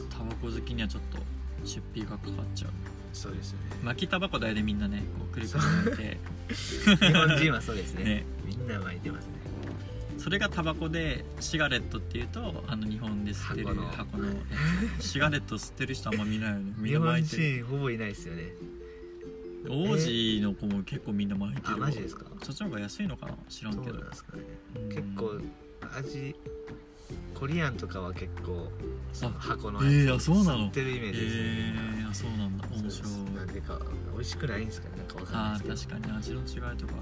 [0.10, 1.18] タバコ好きにはちょっと
[1.66, 2.72] 出費がかかっちゃう
[3.14, 3.66] そうですよね。
[3.84, 6.18] 巻きタバコ台でみんなねこうくるくる巻いて。
[7.06, 8.04] 日本人はそうですね。
[8.06, 8.26] ね。
[8.46, 9.34] みんな巻いてますね。
[10.18, 13.88] それがタバコでシガレットっていうとあの日本で吸ってる箱の。
[13.90, 14.34] 箱の
[15.00, 16.74] シガレット吸ってる人あんま見ないよね。
[16.78, 18.54] みん日本な巻いてほぼいないですよね。
[19.68, 21.74] 王子の子も結構みんな巻いてる。
[21.76, 22.26] あマジですか？
[22.44, 23.36] そっちの方が安いのかな？
[23.50, 24.44] 知らんそうけどなんですかね。
[24.76, 24.90] うん。
[24.90, 25.42] 結構
[25.98, 26.36] 味
[27.40, 28.68] コリアンとかは結構
[29.14, 30.60] そのあ箱のえーやつあそうなの？
[30.66, 31.42] 吸ってるイメージですね。
[31.42, 32.68] えー、あそうなんだ。
[32.68, 33.12] 面白い。
[33.36, 33.80] なんでか
[34.14, 34.98] 美味しくないんですかね。
[34.98, 36.00] なんかわかんあないですけど。
[36.00, 36.18] ー確かに。
[36.18, 36.96] 味の違いとかあるかも。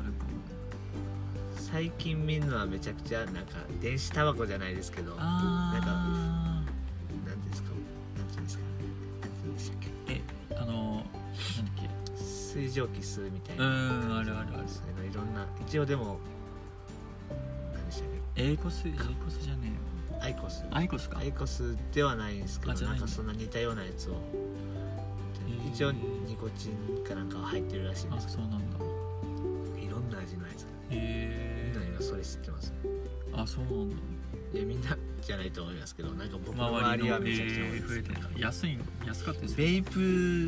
[1.56, 3.42] 最近見るのはめちゃくちゃなんか
[3.82, 5.16] 電子タバコじゃないですけど。
[5.16, 6.64] なんかあ
[7.26, 7.70] なんていうんですか？
[8.18, 8.64] なんていうんですか？
[9.56, 10.14] でしたっけ？
[10.14, 10.18] ー
[10.52, 11.06] えあのなんだっ
[11.76, 12.24] け？
[12.24, 13.66] 水蒸気吸うみたいうな。
[13.66, 13.70] ー
[14.14, 14.64] んあるあるある。
[14.64, 15.48] いうのいろんな。
[15.68, 16.20] 一応でも
[17.74, 20.64] 何でしたっエイコスエイコスじゃねけアイコス。
[20.72, 21.20] アイコスか。
[21.20, 23.00] アイコスではないんですけどあじゃなだ。
[23.00, 24.14] ないんかそんな似たようなやつを。
[24.14, 24.18] ー。
[25.72, 28.28] 一応ニコチンかなんかは入ってるらしいんあです。
[28.28, 28.78] けそうなんだ。
[28.78, 28.86] ど
[29.80, 30.64] いろんな味のやつ。
[30.64, 32.74] がみんへな今それ吸ってます？
[33.34, 33.96] あそうなんだ。
[34.54, 38.16] いやみんなじゃないと思いますけどなんか僕の周周りはめちゃくちゃ多い増えてる。
[38.38, 40.00] 安い安かったですベイプ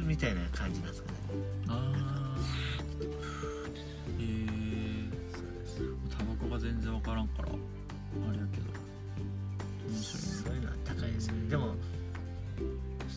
[0.05, 1.17] みたいな感じなんですかね。
[1.67, 3.05] あー。
[4.19, 6.09] えー。
[6.09, 7.51] タバコが全然わからんからあ
[8.31, 8.78] れやけど
[10.99, 11.27] 高いです。
[11.27, 11.75] よねでも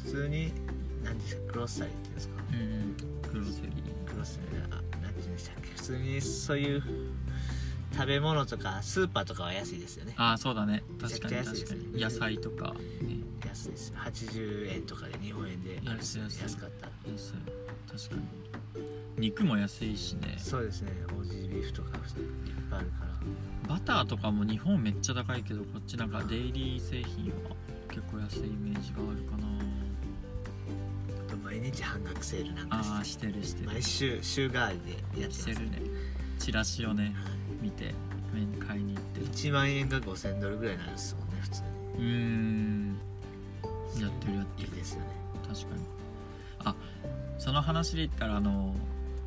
[0.04, 0.52] 普通に
[1.04, 2.34] 何ですかグロッサリーっていうんですか？
[2.52, 2.96] うんうん。
[2.96, 3.72] グロセリー
[4.12, 5.68] グロッサリーあ何て言うんでしたっけ？
[5.68, 6.82] 普通にそういう
[7.94, 10.14] 食べ物とかスーパーとかは安いですよね。
[10.16, 10.82] ああそうだね。
[11.00, 12.00] 確かに確かに。
[12.00, 13.18] 野菜とかね。
[13.46, 13.92] 安いです。
[13.96, 16.42] 80円とかで日本円で安い安い。
[16.42, 16.86] 安かった。
[16.86, 17.34] ら安い。
[17.90, 18.22] 確かに。
[19.18, 20.36] 肉も安いしね。
[20.38, 20.92] そうですね。
[21.08, 21.94] オージービーフとかいっ
[22.70, 23.12] ぱいあるから。
[23.68, 27.54] バターとかも日本めっちゃ高いけどこっちなんかデイリー製品は
[27.92, 29.46] 結構安いイメージがあるかな。
[31.28, 33.68] あと毎日半額セールなんかああしてるしてる。
[33.68, 35.40] 毎週週替わりでやってます。
[35.42, 35.82] してるね。
[36.38, 37.14] チラシをねはい
[37.60, 37.94] 見て
[38.66, 39.20] 買いに行って。
[39.20, 41.68] る1万円が5000ドルぐらいになるんですもんね普通に。
[41.68, 42.98] うーん。
[44.00, 44.68] やってるやってる。
[44.68, 45.06] いいですよね。
[45.46, 45.82] 確かに。
[46.64, 46.74] あ
[47.38, 48.74] その話で言ったらあの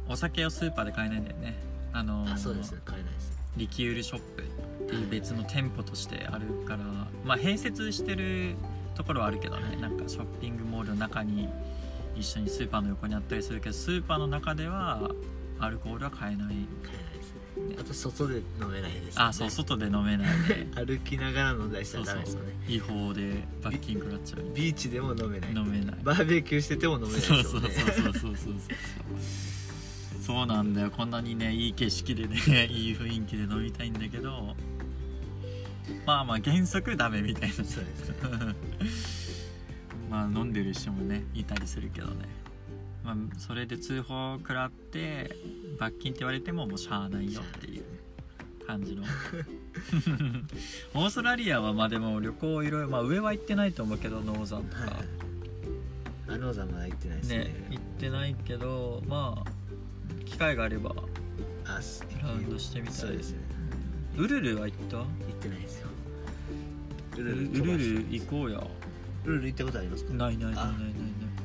[0.10, 1.56] お酒をスーパーで買えないんだよね。
[1.94, 2.74] あのあそうです。
[2.84, 3.36] 買えないです。
[3.58, 4.44] リキュールショップ
[4.86, 6.84] っていう別の店舗としてあるから
[7.24, 8.56] まあ併設してる
[8.96, 9.78] ところはあるけどね、はい。
[9.82, 11.50] なんかショッピングモールの中に
[12.16, 15.10] 一緒にスーパーの横にあったりするけどスーパーの中では
[15.60, 16.48] アルコールは買えない。
[16.48, 16.56] 買
[16.94, 17.76] えないですね。
[17.80, 19.28] あと外で飲めないですよね。
[19.30, 22.54] あそう外で飲めないで 歩きながら飲んだりしたらダメですよね。
[22.68, 24.44] 違法で罰金かかっちゃう。
[24.54, 25.56] ビーチでも飲めない。
[25.56, 25.98] 飲めない。
[26.04, 27.52] バーベキューしてても飲めないですそうよね。
[27.52, 28.54] そうそうそうそうそうそう。
[30.22, 30.92] そうなんだよ。
[30.92, 32.36] こんなにねいい景色でね
[32.68, 34.56] いい雰囲気で飲みたいんだけど
[36.06, 37.56] まあまあ原則ダメみたいな。
[37.56, 38.10] そうです。
[38.10, 38.16] ね
[40.10, 42.26] まあ飲んでる人もねいたりするけどね。
[43.04, 45.36] まあそれで通報食らって
[45.80, 47.84] 罰金って言われてももうしゃあないよっていう
[48.66, 49.04] 感じの。
[50.94, 54.94] オーストラリアはまあでも旅行いろいろまあ上は行ってないと思うけどノーザンとか、はい。
[56.28, 57.38] あのざまだ行ってないですね。
[57.38, 59.52] ね行ってないけどまあ
[60.26, 60.96] 機会があれば
[62.26, 63.45] ラウンドしてみたいそうですね
[64.18, 64.98] ウルルは行った？
[64.98, 65.08] 行っ
[65.42, 65.88] てないですよ。
[67.18, 68.64] ウウルル飛ばして行こうや。
[69.26, 70.14] ウルル行ったことありますか？
[70.14, 70.94] ないないないないないない。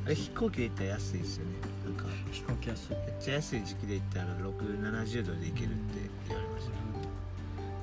[0.05, 1.53] あそう飛行機で行ったら安いですよね。
[1.85, 2.05] なんか。
[2.33, 2.91] 飛行機安い。
[2.91, 6.71] めっちゃ安い時期で行ったら670ドルで行けるって言われました。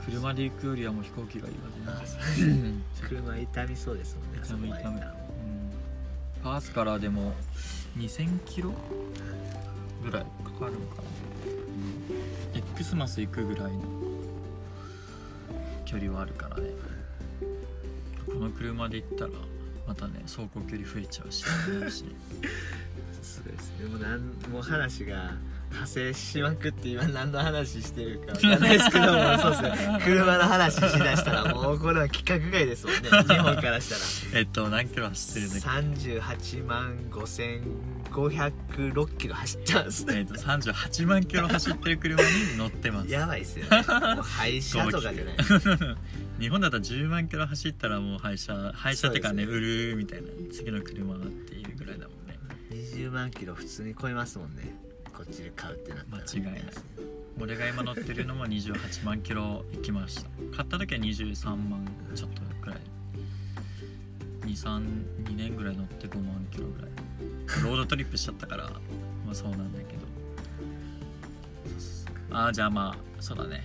[0.05, 1.59] 車で行くよりはもう飛行機がいいわ
[1.99, 2.01] あ
[2.37, 4.95] 全然車痛みそうですもんね痛み痛み。
[4.95, 5.01] うん。
[6.41, 7.33] パースからでも
[7.97, 8.71] 2000キロ
[10.03, 11.07] ぐらいかかるのかな。
[12.73, 13.79] X マス行くぐらいの
[15.87, 16.69] 距離はあるからね。
[18.25, 19.31] この車で行ったら
[19.87, 21.45] またね走行距離増えちゃうし
[23.23, 23.85] そうですね。
[23.89, 24.19] もうなん
[24.51, 25.33] もう話が
[25.69, 29.99] 派生しまくって今何の話してるかわかんないですけどもそうですね。
[30.03, 33.01] 車の話しだしたらもうこれは規格外ですもんね。
[33.09, 40.13] 日本からしたえっと何キロ走ってるんだっら38万5506キロ走っちゃうんですね。
[40.13, 43.11] けえっと38万キロ走ってる車に乗ってます。
[43.11, 43.65] やばいっすよ。
[43.65, 43.77] ねも
[44.21, 45.37] う廃車とかじゃない。
[46.39, 52.37] 日本だったら10万キロ走ったらもう廃車廃車ってかねそうで売るみたいな次の車っていうぐらいだもんね。
[52.71, 54.86] 20万キロ普通に超えますもんね
[55.17, 56.63] こっちで買うってなったら間違いない。
[57.41, 60.29] 俺が今乗ってるのも28万キロ行きました。
[60.55, 62.79] 買った時は23万ちょっとくらい。
[64.45, 66.91] 232年ぐらい乗って5万キロぐらい。
[67.63, 68.69] ロードトリップしちゃったから
[69.25, 70.05] まあそうなんだけど。
[72.37, 73.63] ああじゃあまあそうだね。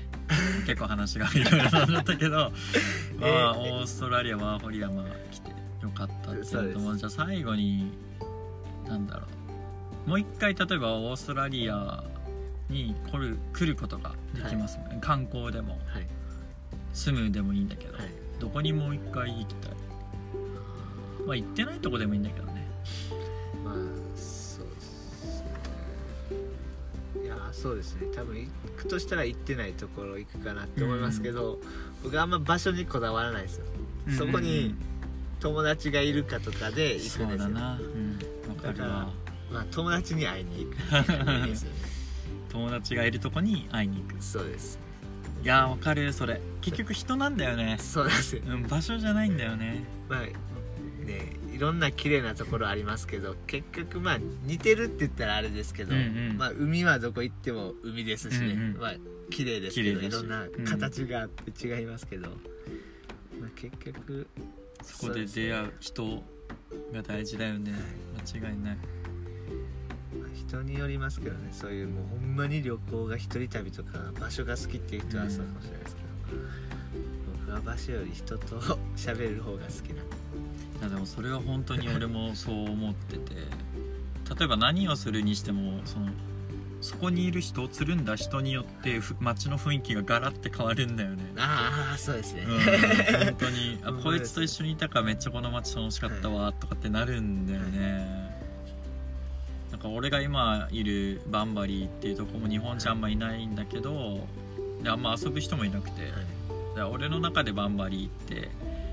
[0.64, 2.50] 結構話がいろいろだったけど
[3.20, 5.50] まあオーストラリアワーホリアマ来て
[5.82, 6.44] よかったっていう
[6.96, 7.92] じゃあ最後に
[8.86, 9.41] なんだろう
[10.06, 12.04] もう一回例えばオーストラリア
[12.68, 15.78] に来る来ることができますね、観光でも。
[15.86, 16.06] はい。
[16.92, 18.08] 住むでもいいんだけど、はい。
[18.38, 19.72] どこにもう一回行きたい。
[21.26, 22.66] まあ行ってないとこでもいいんだけどね。
[23.64, 23.74] まあ
[24.16, 27.24] そうですね。
[27.24, 28.08] いやそうですね。
[28.14, 31.60] 多分行くとしたら行ってないところ行くかなって思いますけど、
[32.02, 33.66] 僕あんま場所にこだわらないですよ。
[34.18, 34.74] そこに
[35.40, 37.54] 友達がいるかとかで行くそうんですよ。
[37.54, 37.78] だな。
[37.78, 38.18] うん。
[38.48, 39.10] わかるだわ
[39.52, 40.76] まあ友達に会いに行く。
[42.50, 44.22] 友達がいるとこに会いに行く。
[44.22, 44.78] そうです。
[45.42, 46.40] いやーわかるそれ。
[46.60, 47.76] 結局人なんだよね。
[47.80, 48.42] そうなんですよ。
[48.46, 49.84] うん場所じゃないんだよね。
[50.08, 50.20] まあ
[51.04, 56.36] ねいろんな綺麗なところありますけど結局まあ似てるって言ったらあれですけど、うんうん。
[56.38, 58.80] まあ海はどこ行っても海ですしね、うんうん。
[58.80, 58.94] まあ
[59.30, 62.28] 綺麗ですけどいろんな形があって違いますけど、
[63.40, 64.26] まあ結局
[64.82, 66.22] そこで出会う人
[66.92, 67.72] が大事だよね。
[68.32, 68.76] 間違いない。
[68.76, 69.01] まあ
[70.34, 76.08] 人によりますけどねそういうもうほんまに旅行が一人旅とか場所が好きっていう人はそうかもしれないですけど、
[77.44, 78.56] 僕は場所より人と
[78.96, 80.02] 喋る方が好きな。
[80.02, 80.16] んで
[80.80, 83.34] いやでもそれは本当に俺もそう思ってて。
[84.38, 86.06] 例えば何をするにしてもその
[86.80, 91.22] そこにいる人つるんだ人によってふ街の雰囲気がガラッて変わるんだよね。
[91.36, 93.78] ああそうですね、うん本当に。
[93.84, 98.01] あこいつと一緒にいたからめっちゃこの街楽しかったわとかってなるんだよね
[99.82, 104.26] か俺が今いるバンバリーっていうとこも日本人あんまいないんだけど
[104.82, 106.12] であんま遊ぶ人もいなくて。
[106.80, 108.48] は俺の中でバンバリーって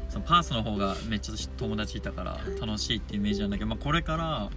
[0.09, 4.49] そのパースの方がめっちゃ友達いたから楽しいってイメージなんだけど、まあ、これから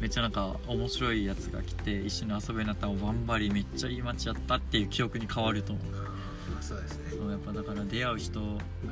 [0.00, 5.84] めっちゃなんか面白いやつが来て一緒に遊ぶようになったらバンバリーめっちゃいい街やったっていう記憶に変わると思う。
[5.94, 7.10] あーそうですね。
[7.10, 8.46] そうやっぱだから出会う人が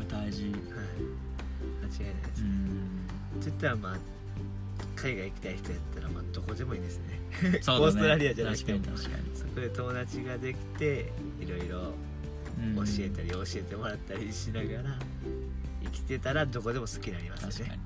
[0.08, 0.44] 大事。
[0.44, 0.52] はい。
[0.52, 2.42] 間違いないです。
[2.42, 2.48] ね、
[3.34, 3.40] うん。
[3.40, 3.96] って言ったらまあ
[4.96, 7.60] 海外行きたい人やったらまあどこでもいいですね。
[7.62, 7.84] そうだね。
[7.84, 8.80] オーストラリアじゃなく確ても。
[8.80, 9.36] かに確かに。
[9.36, 11.94] そこで友達ができていろいろ
[12.58, 14.98] うん教えたり教えてもらったりしながら
[15.82, 17.80] 生きてたらどこでも好きになります確かに。
[17.80, 17.84] ね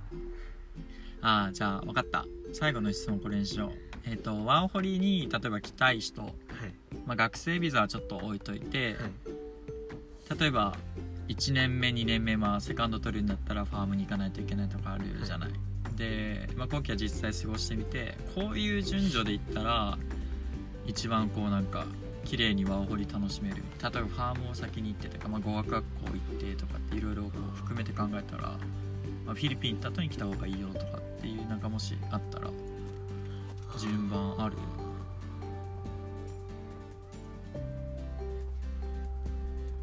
[1.20, 2.26] ああじゃあ分かった。
[2.52, 3.70] 最後の質問これにしよう。
[4.04, 6.32] えっ、とワンホリに例えば来たい人、はい。
[7.06, 9.08] まあ、学生ビザはちょっと置いといて、は
[10.36, 10.40] い。
[10.40, 10.76] 例えば
[11.28, 15.50] 1年目2年目まあセカンド取るんだったらファームに行かないといけないとかあるじゃない、
[15.98, 19.98] で、まあ、今期は実際過ごしてみてこういう順序で行ったら
[20.86, 21.86] 一番こうなんか
[22.24, 23.56] 綺麗にワーホリ楽しめる。
[23.56, 28.42] 例えばファームを先に行ってとか、まあ、語学学校行ってとかっていろいろ含めて考えたら、
[29.26, 32.50] まあ、フィリピン行った後に来た方がいいよとかっていうなんかもしあったら
[33.78, 34.56] 順番ある？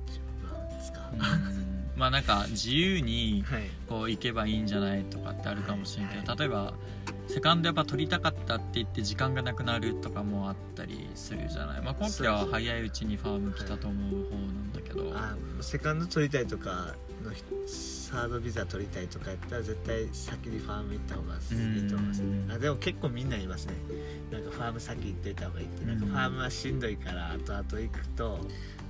[0.07, 1.09] 順番ですか？
[1.13, 1.15] う
[1.51, 1.54] ん
[2.05, 3.63] まあなんか自由にはい。
[3.89, 6.73] こう行けばいいんじゃないとかってあるかもしれんけど例えば
[7.27, 11.81] セカンドやっぱ取りたかったって言って時間がなくなるとかもあったりするじゃない。
[11.81, 15.11] まあ今期は早いうちにファーム来たと思う方なんだけど。
[15.15, 22.51] あセカンド取りたいとかの人サードビザ取りたいとかやったら絶対先にファーム行った方がいいと思いますうん。
[22.51, 23.73] あでも結構みんな言いますね。
[24.31, 25.85] なんかファーム先行ってた方がいいって。
[25.85, 26.11] なんかうん。
[26.11, 28.39] ファームはしんどいから後々行くと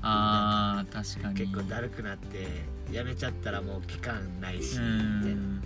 [0.01, 1.35] あー確かに。
[1.35, 2.47] 結構だるくなって
[2.95, 4.85] やめちゃったらもう期間ないしうみ
[5.23, 5.61] たいん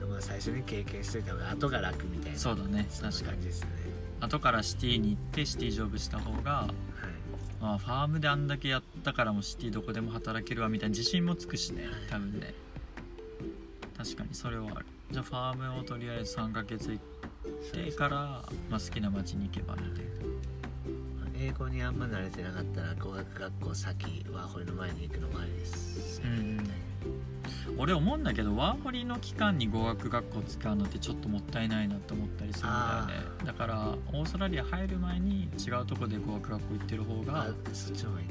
[0.00, 0.06] な。
[0.06, 2.86] ままあ、最初に経験しといた方が後が楽みたいなそうだね。
[2.88, 3.36] そんな確かに。
[3.36, 3.68] 感じですね。
[4.20, 6.72] 後からシティに行ってシティジョブした方がはい。
[7.60, 12.54] まあファームであんだけやったからもうシティどこでも働けるわみたいな自信もつくしね多分ね。
[13.96, 14.86] 確かにそれはある。
[15.10, 18.16] じゃあファームをとりあえず3ヶ月行ってから、
[18.70, 19.98] まあ、好きな町に行けばみたいな
[21.40, 26.58] 英語にあんま慣れてなかったら語学学校先ワーホリの前に行くのもありです、うん
[27.78, 33.26] 俺思うんだけどワーホリの期間に語学学校使うのってちょっともったいないなって思ったりするんだよね。
[33.46, 37.32] だからオーストラリア入る前に違うとこで語学学校行ってる方が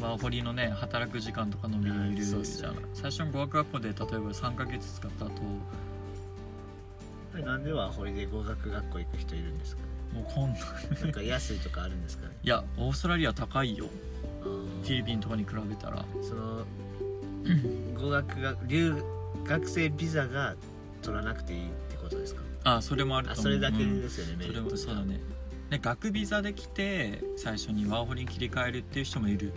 [0.02, 5.32] ワーホリのね働く時間とか伸びるじゃん、ね最初の語学学校で例えば3ヶ月使った後。
[7.46, 9.82] なんでワーホリで語学学校行く人いるんですか？
[10.18, 10.60] ねもうこんな
[11.02, 12.36] なんか安いとかあるんですかね。
[12.44, 13.86] いやオーストラリア高いよ。
[14.44, 16.06] フィリピンとかに比べたら。
[16.22, 16.66] その
[18.00, 18.96] 語学が留
[19.46, 20.56] 学生ビザが
[21.02, 22.42] 取らなくていいってことですか？
[22.64, 23.42] あそれもあると思う。
[23.42, 25.20] あそれだけうんですよね、メそれリットもそうだね。
[25.70, 29.54] で学ビザで来て最初にワーホリに切り替えるっていう人もいる。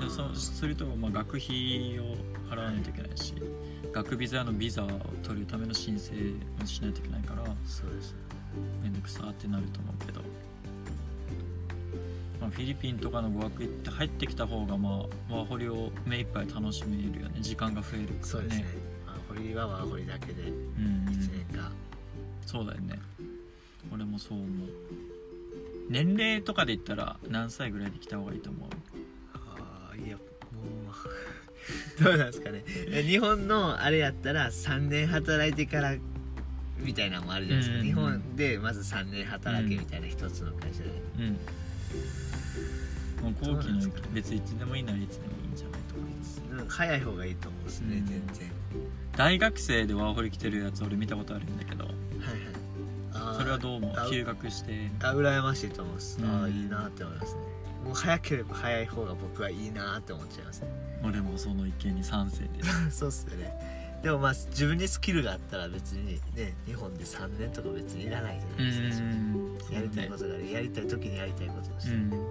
[0.00, 2.16] でそうすると、まあ、学費を
[2.50, 3.32] 払わないといけないし
[3.92, 4.88] 学ビザのビザを
[5.22, 6.14] 取るための申請
[6.60, 7.44] をしないといけないから。
[7.64, 8.14] そうです
[8.82, 10.20] めんどくさってなると思うけど、
[12.40, 17.40] まあ、フィリピンとかの語学行って入ってきた方がまあワーホリを目いっぱい楽しめるよね。
[17.40, 18.20] 時間が増えるからね。
[18.22, 18.66] そうですね。
[19.06, 21.06] ワーホリはワーホリだけでうん。
[21.10, 21.72] 1年間、
[22.46, 22.98] そうだよね。
[23.92, 24.68] 俺もそう思う。
[25.88, 28.68] 年齢とかで言ったら何歳ぐらいで来た方がいいと思う？
[29.34, 30.22] ああいやも
[32.00, 32.62] う どうなんですかね。
[33.02, 35.94] 日本のあれやったら3年働いてから
[36.80, 41.38] みたいなのもあるじゃないですか、うん日本でまず3年働けみたいな一つの会社で、うん。
[43.22, 46.66] もう後期の別にいつでもいいならいつでもいいんじゃないと思いますなん。
[46.66, 48.06] か早い方がいいと思うんですね、うん。
[48.06, 48.50] 全然。
[49.16, 51.84] 大学生でワーホリ来てるやつ俺見たことあるんだけど。
[51.84, 53.36] はいはい。
[53.36, 54.90] それはどう思あう休学して。
[55.02, 56.30] あ羨ましいと思います、うん。
[56.30, 57.40] ああいいなって思いますね。
[57.84, 60.68] もう早ければ早い方が僕はいいなって思っちゃいますね。
[61.04, 62.50] 俺もその意見に賛成で
[62.90, 71.96] そうっすよねでもまあ自分にスキルがあったら別にね日本で3年とか別にいらないじゃうないですか、んやりたいことがあるやりたい時にやりたいことをして、う。
[71.96, 72.10] ん。
[72.10, 72.26] 全然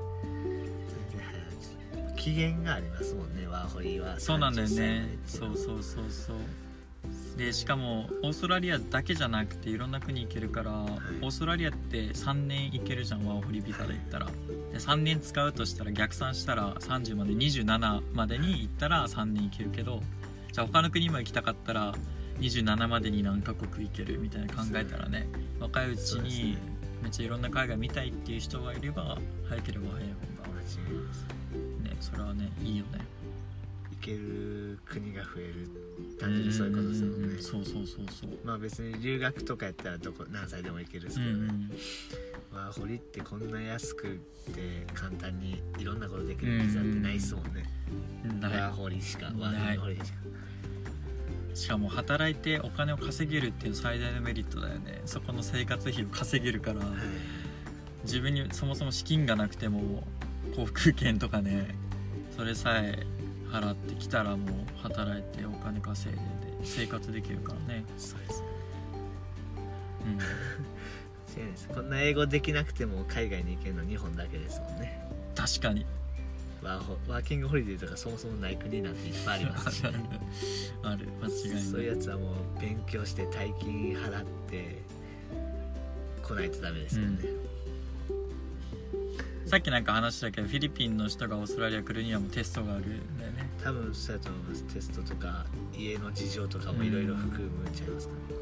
[1.94, 4.20] 早い期限がありますもんねワーホリは。
[4.20, 6.38] そうなんだよ30歳までねそうそうそうそう。
[7.38, 10.74] でしかもオーストラリアだけじゃなくていろんな国行けるから、い。
[10.74, 14.26] オーストラリアって3年行けるじゃんワーホリビザで行ったら。
[14.26, 14.32] で
[14.78, 20.02] 3年使うとしたら逆算したら30まで27までに行ったら3年行けるけど
[20.58, 21.94] じゃあ他の国も行きたかったら
[22.40, 25.28] 27までに何カ国行けるみたいな考えたらね
[25.60, 26.58] 若いうちにね。
[27.04, 30.16] めっちゃいろんな海外見たいっていう人がいれば早ければ早い方
[30.52, 30.58] が
[31.84, 31.96] ね。
[32.00, 33.06] それはねいいよね。
[33.92, 37.44] 行ける国が増える単純にそういうことですもんねうん。
[37.44, 38.30] そうそうそうそう。
[38.44, 41.72] まあ別に留学とかやったらどこ何歳でも行けるんですうんけど、うん
[42.58, 44.20] ワーホリってこんな安く
[44.52, 47.70] て簡単にいろんなことできるビザってないっすもんね、
[48.42, 50.06] ワーなホリしかワーホリしか。
[51.54, 55.02] いしかも働いてお金を稼げるっていう最大のメリットだよね。
[55.06, 56.80] そこの生活費を稼げるから。
[56.80, 56.88] はい。
[58.04, 60.04] 自分にそもそも資金がなくても
[60.56, 61.76] 航空券とかね
[62.36, 63.06] それさえ
[63.52, 66.22] 払ってきたらもう働いてお金稼いで
[66.58, 67.84] で生活できるからね。
[67.98, 68.44] そうです。
[70.06, 70.18] うん
[71.38, 71.68] 違いないです。
[71.68, 75.00] こんな英語できなくても海外に行けるの日本だけですもんね。
[75.36, 75.86] 確かに。
[76.62, 79.72] ワーホワーキングホリデーとかそもそもない国なんていっぱいあります。
[79.72, 79.96] し、 ある
[80.84, 81.64] ある間違いない。
[81.64, 84.82] そういうやつはもう勉強して大金払って
[86.24, 87.16] 来ないとダメですもん。
[87.16, 87.24] ね、
[89.46, 93.50] さっきなんか話したけどフィリピンの人がオーストラリア来るにはもうテストがあるんだよね。
[93.64, 94.64] 多分そうやと思います。
[94.64, 95.46] テストとか
[95.78, 98.36] 家の事情とかもいろいろ含むんちゃいますかね、で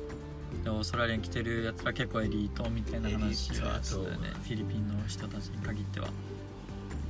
[0.72, 4.30] オーストラリアに来てるやつは結構エリートみたいな話はそうだよね。
[4.44, 6.08] フィリピンの人たちに限っては。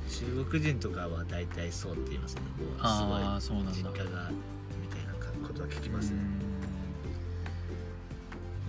[0.08, 2.42] 中国人とかは大体そうって言いますね。
[2.42, 3.72] もうああすそうなんだ。
[3.72, 4.30] ごい実家が
[4.80, 5.14] みたいな
[5.46, 6.18] ことは聞きますね、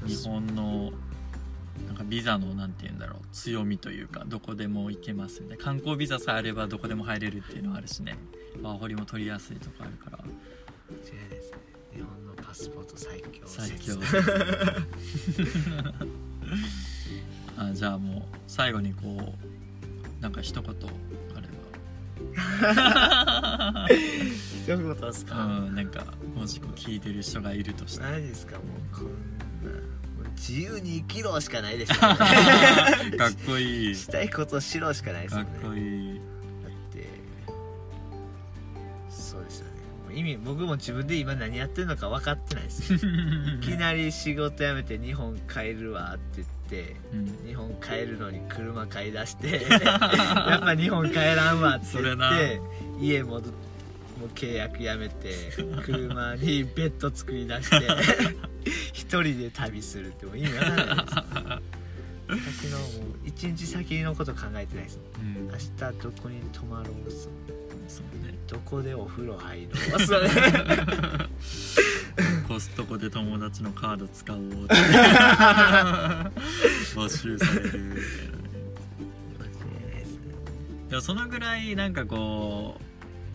[0.04, 0.08] うん。
[0.08, 0.92] 日本の
[1.88, 8.18] なんかビザのなんて言うんだろう強みというかどこでも行けますよね観光ビザさえあればどこでも入れるっていうのはあるしね。
[8.64, 10.18] ワーホリも取りやすいとかあるから。
[10.18, 11.58] 間違いないですね。
[11.94, 12.27] 日本
[12.58, 14.18] スポート最強最強説。
[17.56, 19.36] あじゃあもう最後にこ
[20.20, 20.72] うなんか一言
[21.36, 21.48] あれ
[23.96, 25.46] 一言ですか、ば。
[25.46, 29.12] うんなんかもしこう聞いてる人がいるとしたら何ですかもうこんな。
[30.36, 32.18] 自由に生きろしかないでしょ、 かっ
[33.46, 33.96] こいい。
[33.96, 36.07] したいことしろしかないですかっこいい
[40.18, 42.94] 意味僕も自分で今何やってるのか分かってないです。
[42.94, 43.00] よ
[43.62, 47.48] いきなり仕事辞めて日本帰るわって言ってうん。
[47.48, 52.62] 日本帰るのに車買い出して やっぱ日本帰らんわって言って
[53.00, 53.68] 家戻って
[54.20, 55.32] もう契約やめて
[55.86, 57.88] 車にベッド作り出して
[58.92, 61.12] 一人で旅するってもう意味わからないで
[62.50, 62.58] す。
[62.60, 62.88] 先のもう
[63.26, 65.00] 一日先のこと考えてないです。
[65.20, 65.48] うん。
[65.48, 65.70] 明日
[66.02, 67.18] どこに泊まろうそ
[67.88, 69.72] そうねどこでお風呂入ろう
[72.48, 74.74] コストコで友達のカード使おうって
[76.96, 77.74] 募集されるみ
[79.38, 79.62] たいなね。
[80.90, 82.84] でもそのぐらいなんかこう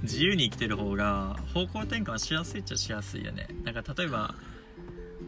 [0.03, 3.47] 自由に生きてる方が方向転換しやすいっちゃしやすいよね。
[3.65, 4.35] なんか例えば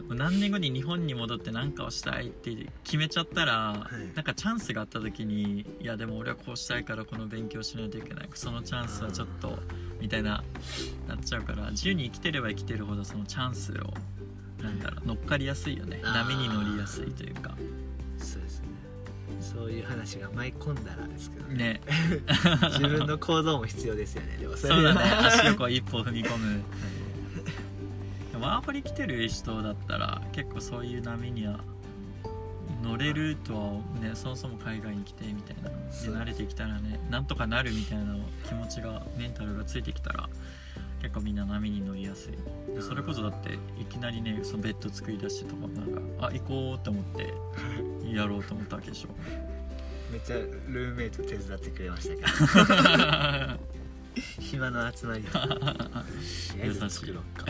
[0.09, 2.51] 何年後に日本に戻って何かをしたいって
[2.83, 4.15] 決めちゃったら、い。
[4.15, 8.29] なんかチャンスがあった時にいやでも俺はこうしたいからこの勉強しないといけない。
[8.33, 9.57] そのチャンスはちょっと
[9.99, 10.43] みたいな
[11.07, 13.93] なっちゃうから自由に生きてれば生きてるほどそのチャンスを
[14.63, 16.01] なんだろう乗っかりやすいよね。
[16.03, 17.55] 波に乗りやすいというか。
[18.17, 18.65] そうですね。
[19.39, 21.55] そういう話が舞い込んだらですけどね。
[21.55, 21.81] ね。
[22.73, 24.37] 自分の行動も必要ですよね。
[24.39, 25.01] でもそうだね。
[25.01, 26.53] は足をこう一歩踏み込む。
[26.53, 26.63] でも
[28.45, 31.59] ワーホリ来てる人だったら結構そういう波には
[32.83, 34.11] 乗れるとはね。
[34.13, 35.69] そもそも海外に来てみたいな。
[35.69, 35.75] で
[36.09, 38.15] 慣れてきたらねなんとかなるみたいな
[38.47, 40.29] 気持ちがメンタルがついてきたら
[41.01, 42.33] 結構みんな波に乗りやすい。
[42.81, 47.33] それこそだっていきなりねそのベッド作り出してとかなんかあ行こうと思って
[48.15, 49.09] やろうと思ったわけでしょ。
[50.11, 53.59] めっちゃルームメイト手伝ってくれましたけど
[54.39, 55.25] 暇の集まり
[56.63, 57.45] 優しい作ろうか。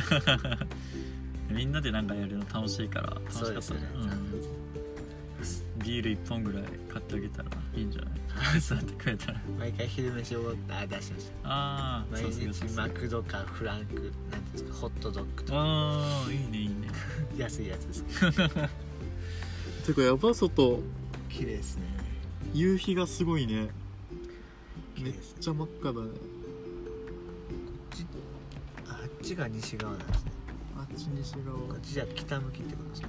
[1.49, 3.87] みんなでなんかやるの楽しいから楽しかったそうですよね。
[3.93, 8.15] うん、ビール1本ぐらい買ってあげたらいいんじゃない？
[8.61, 9.41] 手伝ってくれたら。
[9.59, 15.59] 毎回昼飯をあ出しましああた毎日マクドかフランクなんですかホットドッグとか。
[15.59, 16.87] ああいいねいいね。
[17.37, 18.03] 安いやつです。
[19.85, 20.81] てかやば外。
[21.29, 21.83] 綺麗ですね。
[22.53, 23.69] 夕日がすごいね。
[24.95, 25.37] 綺麗ですね。
[25.41, 26.07] ちゃ真っ赤だね。
[26.07, 26.15] ああっ
[29.25, 30.31] ちが西側なんですね。
[30.77, 31.57] あっち西側。
[31.57, 33.07] こっちじゃ北向きってことですか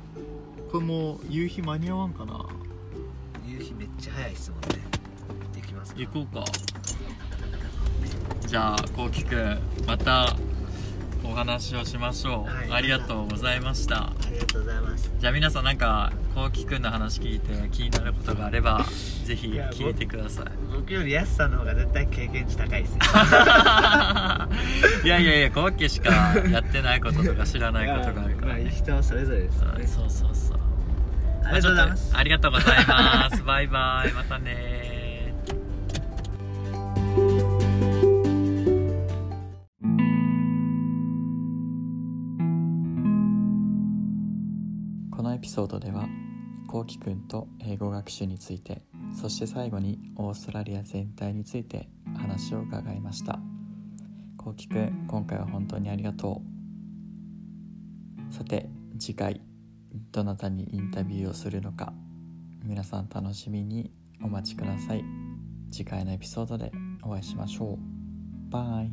[0.72, 2.46] これもう夕日間に合わんかな。
[3.46, 4.66] 夕日めっちゃ早いですもんね。
[5.54, 6.00] できますか。
[6.00, 6.44] 行こうか。
[8.46, 10.34] じゃあこうきくんまた
[11.22, 12.72] お話をしましょう、はい。
[12.72, 14.04] ありがとうございました。
[14.04, 15.12] ありがとうございます。
[15.18, 18.86] じゃあ皆さんなんかこうきくんの話聞いて気になることがあれば
[19.26, 20.44] ぜひ聞いてください。
[20.72, 22.98] 僕より安さんの方が絶対経験値高いですよ。
[25.04, 26.10] いやいやいやこうきしか
[26.48, 29.86] やってないこととか知らないことがあるからまあね人それぞれですよね。
[29.86, 30.58] そうそうそう
[31.44, 32.16] ありがとうございます。
[32.16, 33.42] ありがとうございます。
[33.42, 34.12] バイバイ。
[34.12, 34.85] またね
[46.76, 48.82] こうきくんと英語学習について
[49.18, 53.38] そして最後にオーストラリア全体について話を伺いました。
[54.36, 56.42] こうきくん今回は本当にありがと
[58.30, 58.34] う。
[58.34, 58.68] さて
[58.98, 59.40] 次回
[60.12, 61.94] どなたにインタビューをするのか
[62.62, 63.90] 皆さん楽しみに
[64.22, 65.04] お待ちください。
[65.70, 66.70] 次回のエピソードで
[67.02, 67.78] お会いしましょう。
[68.50, 68.92] バイ。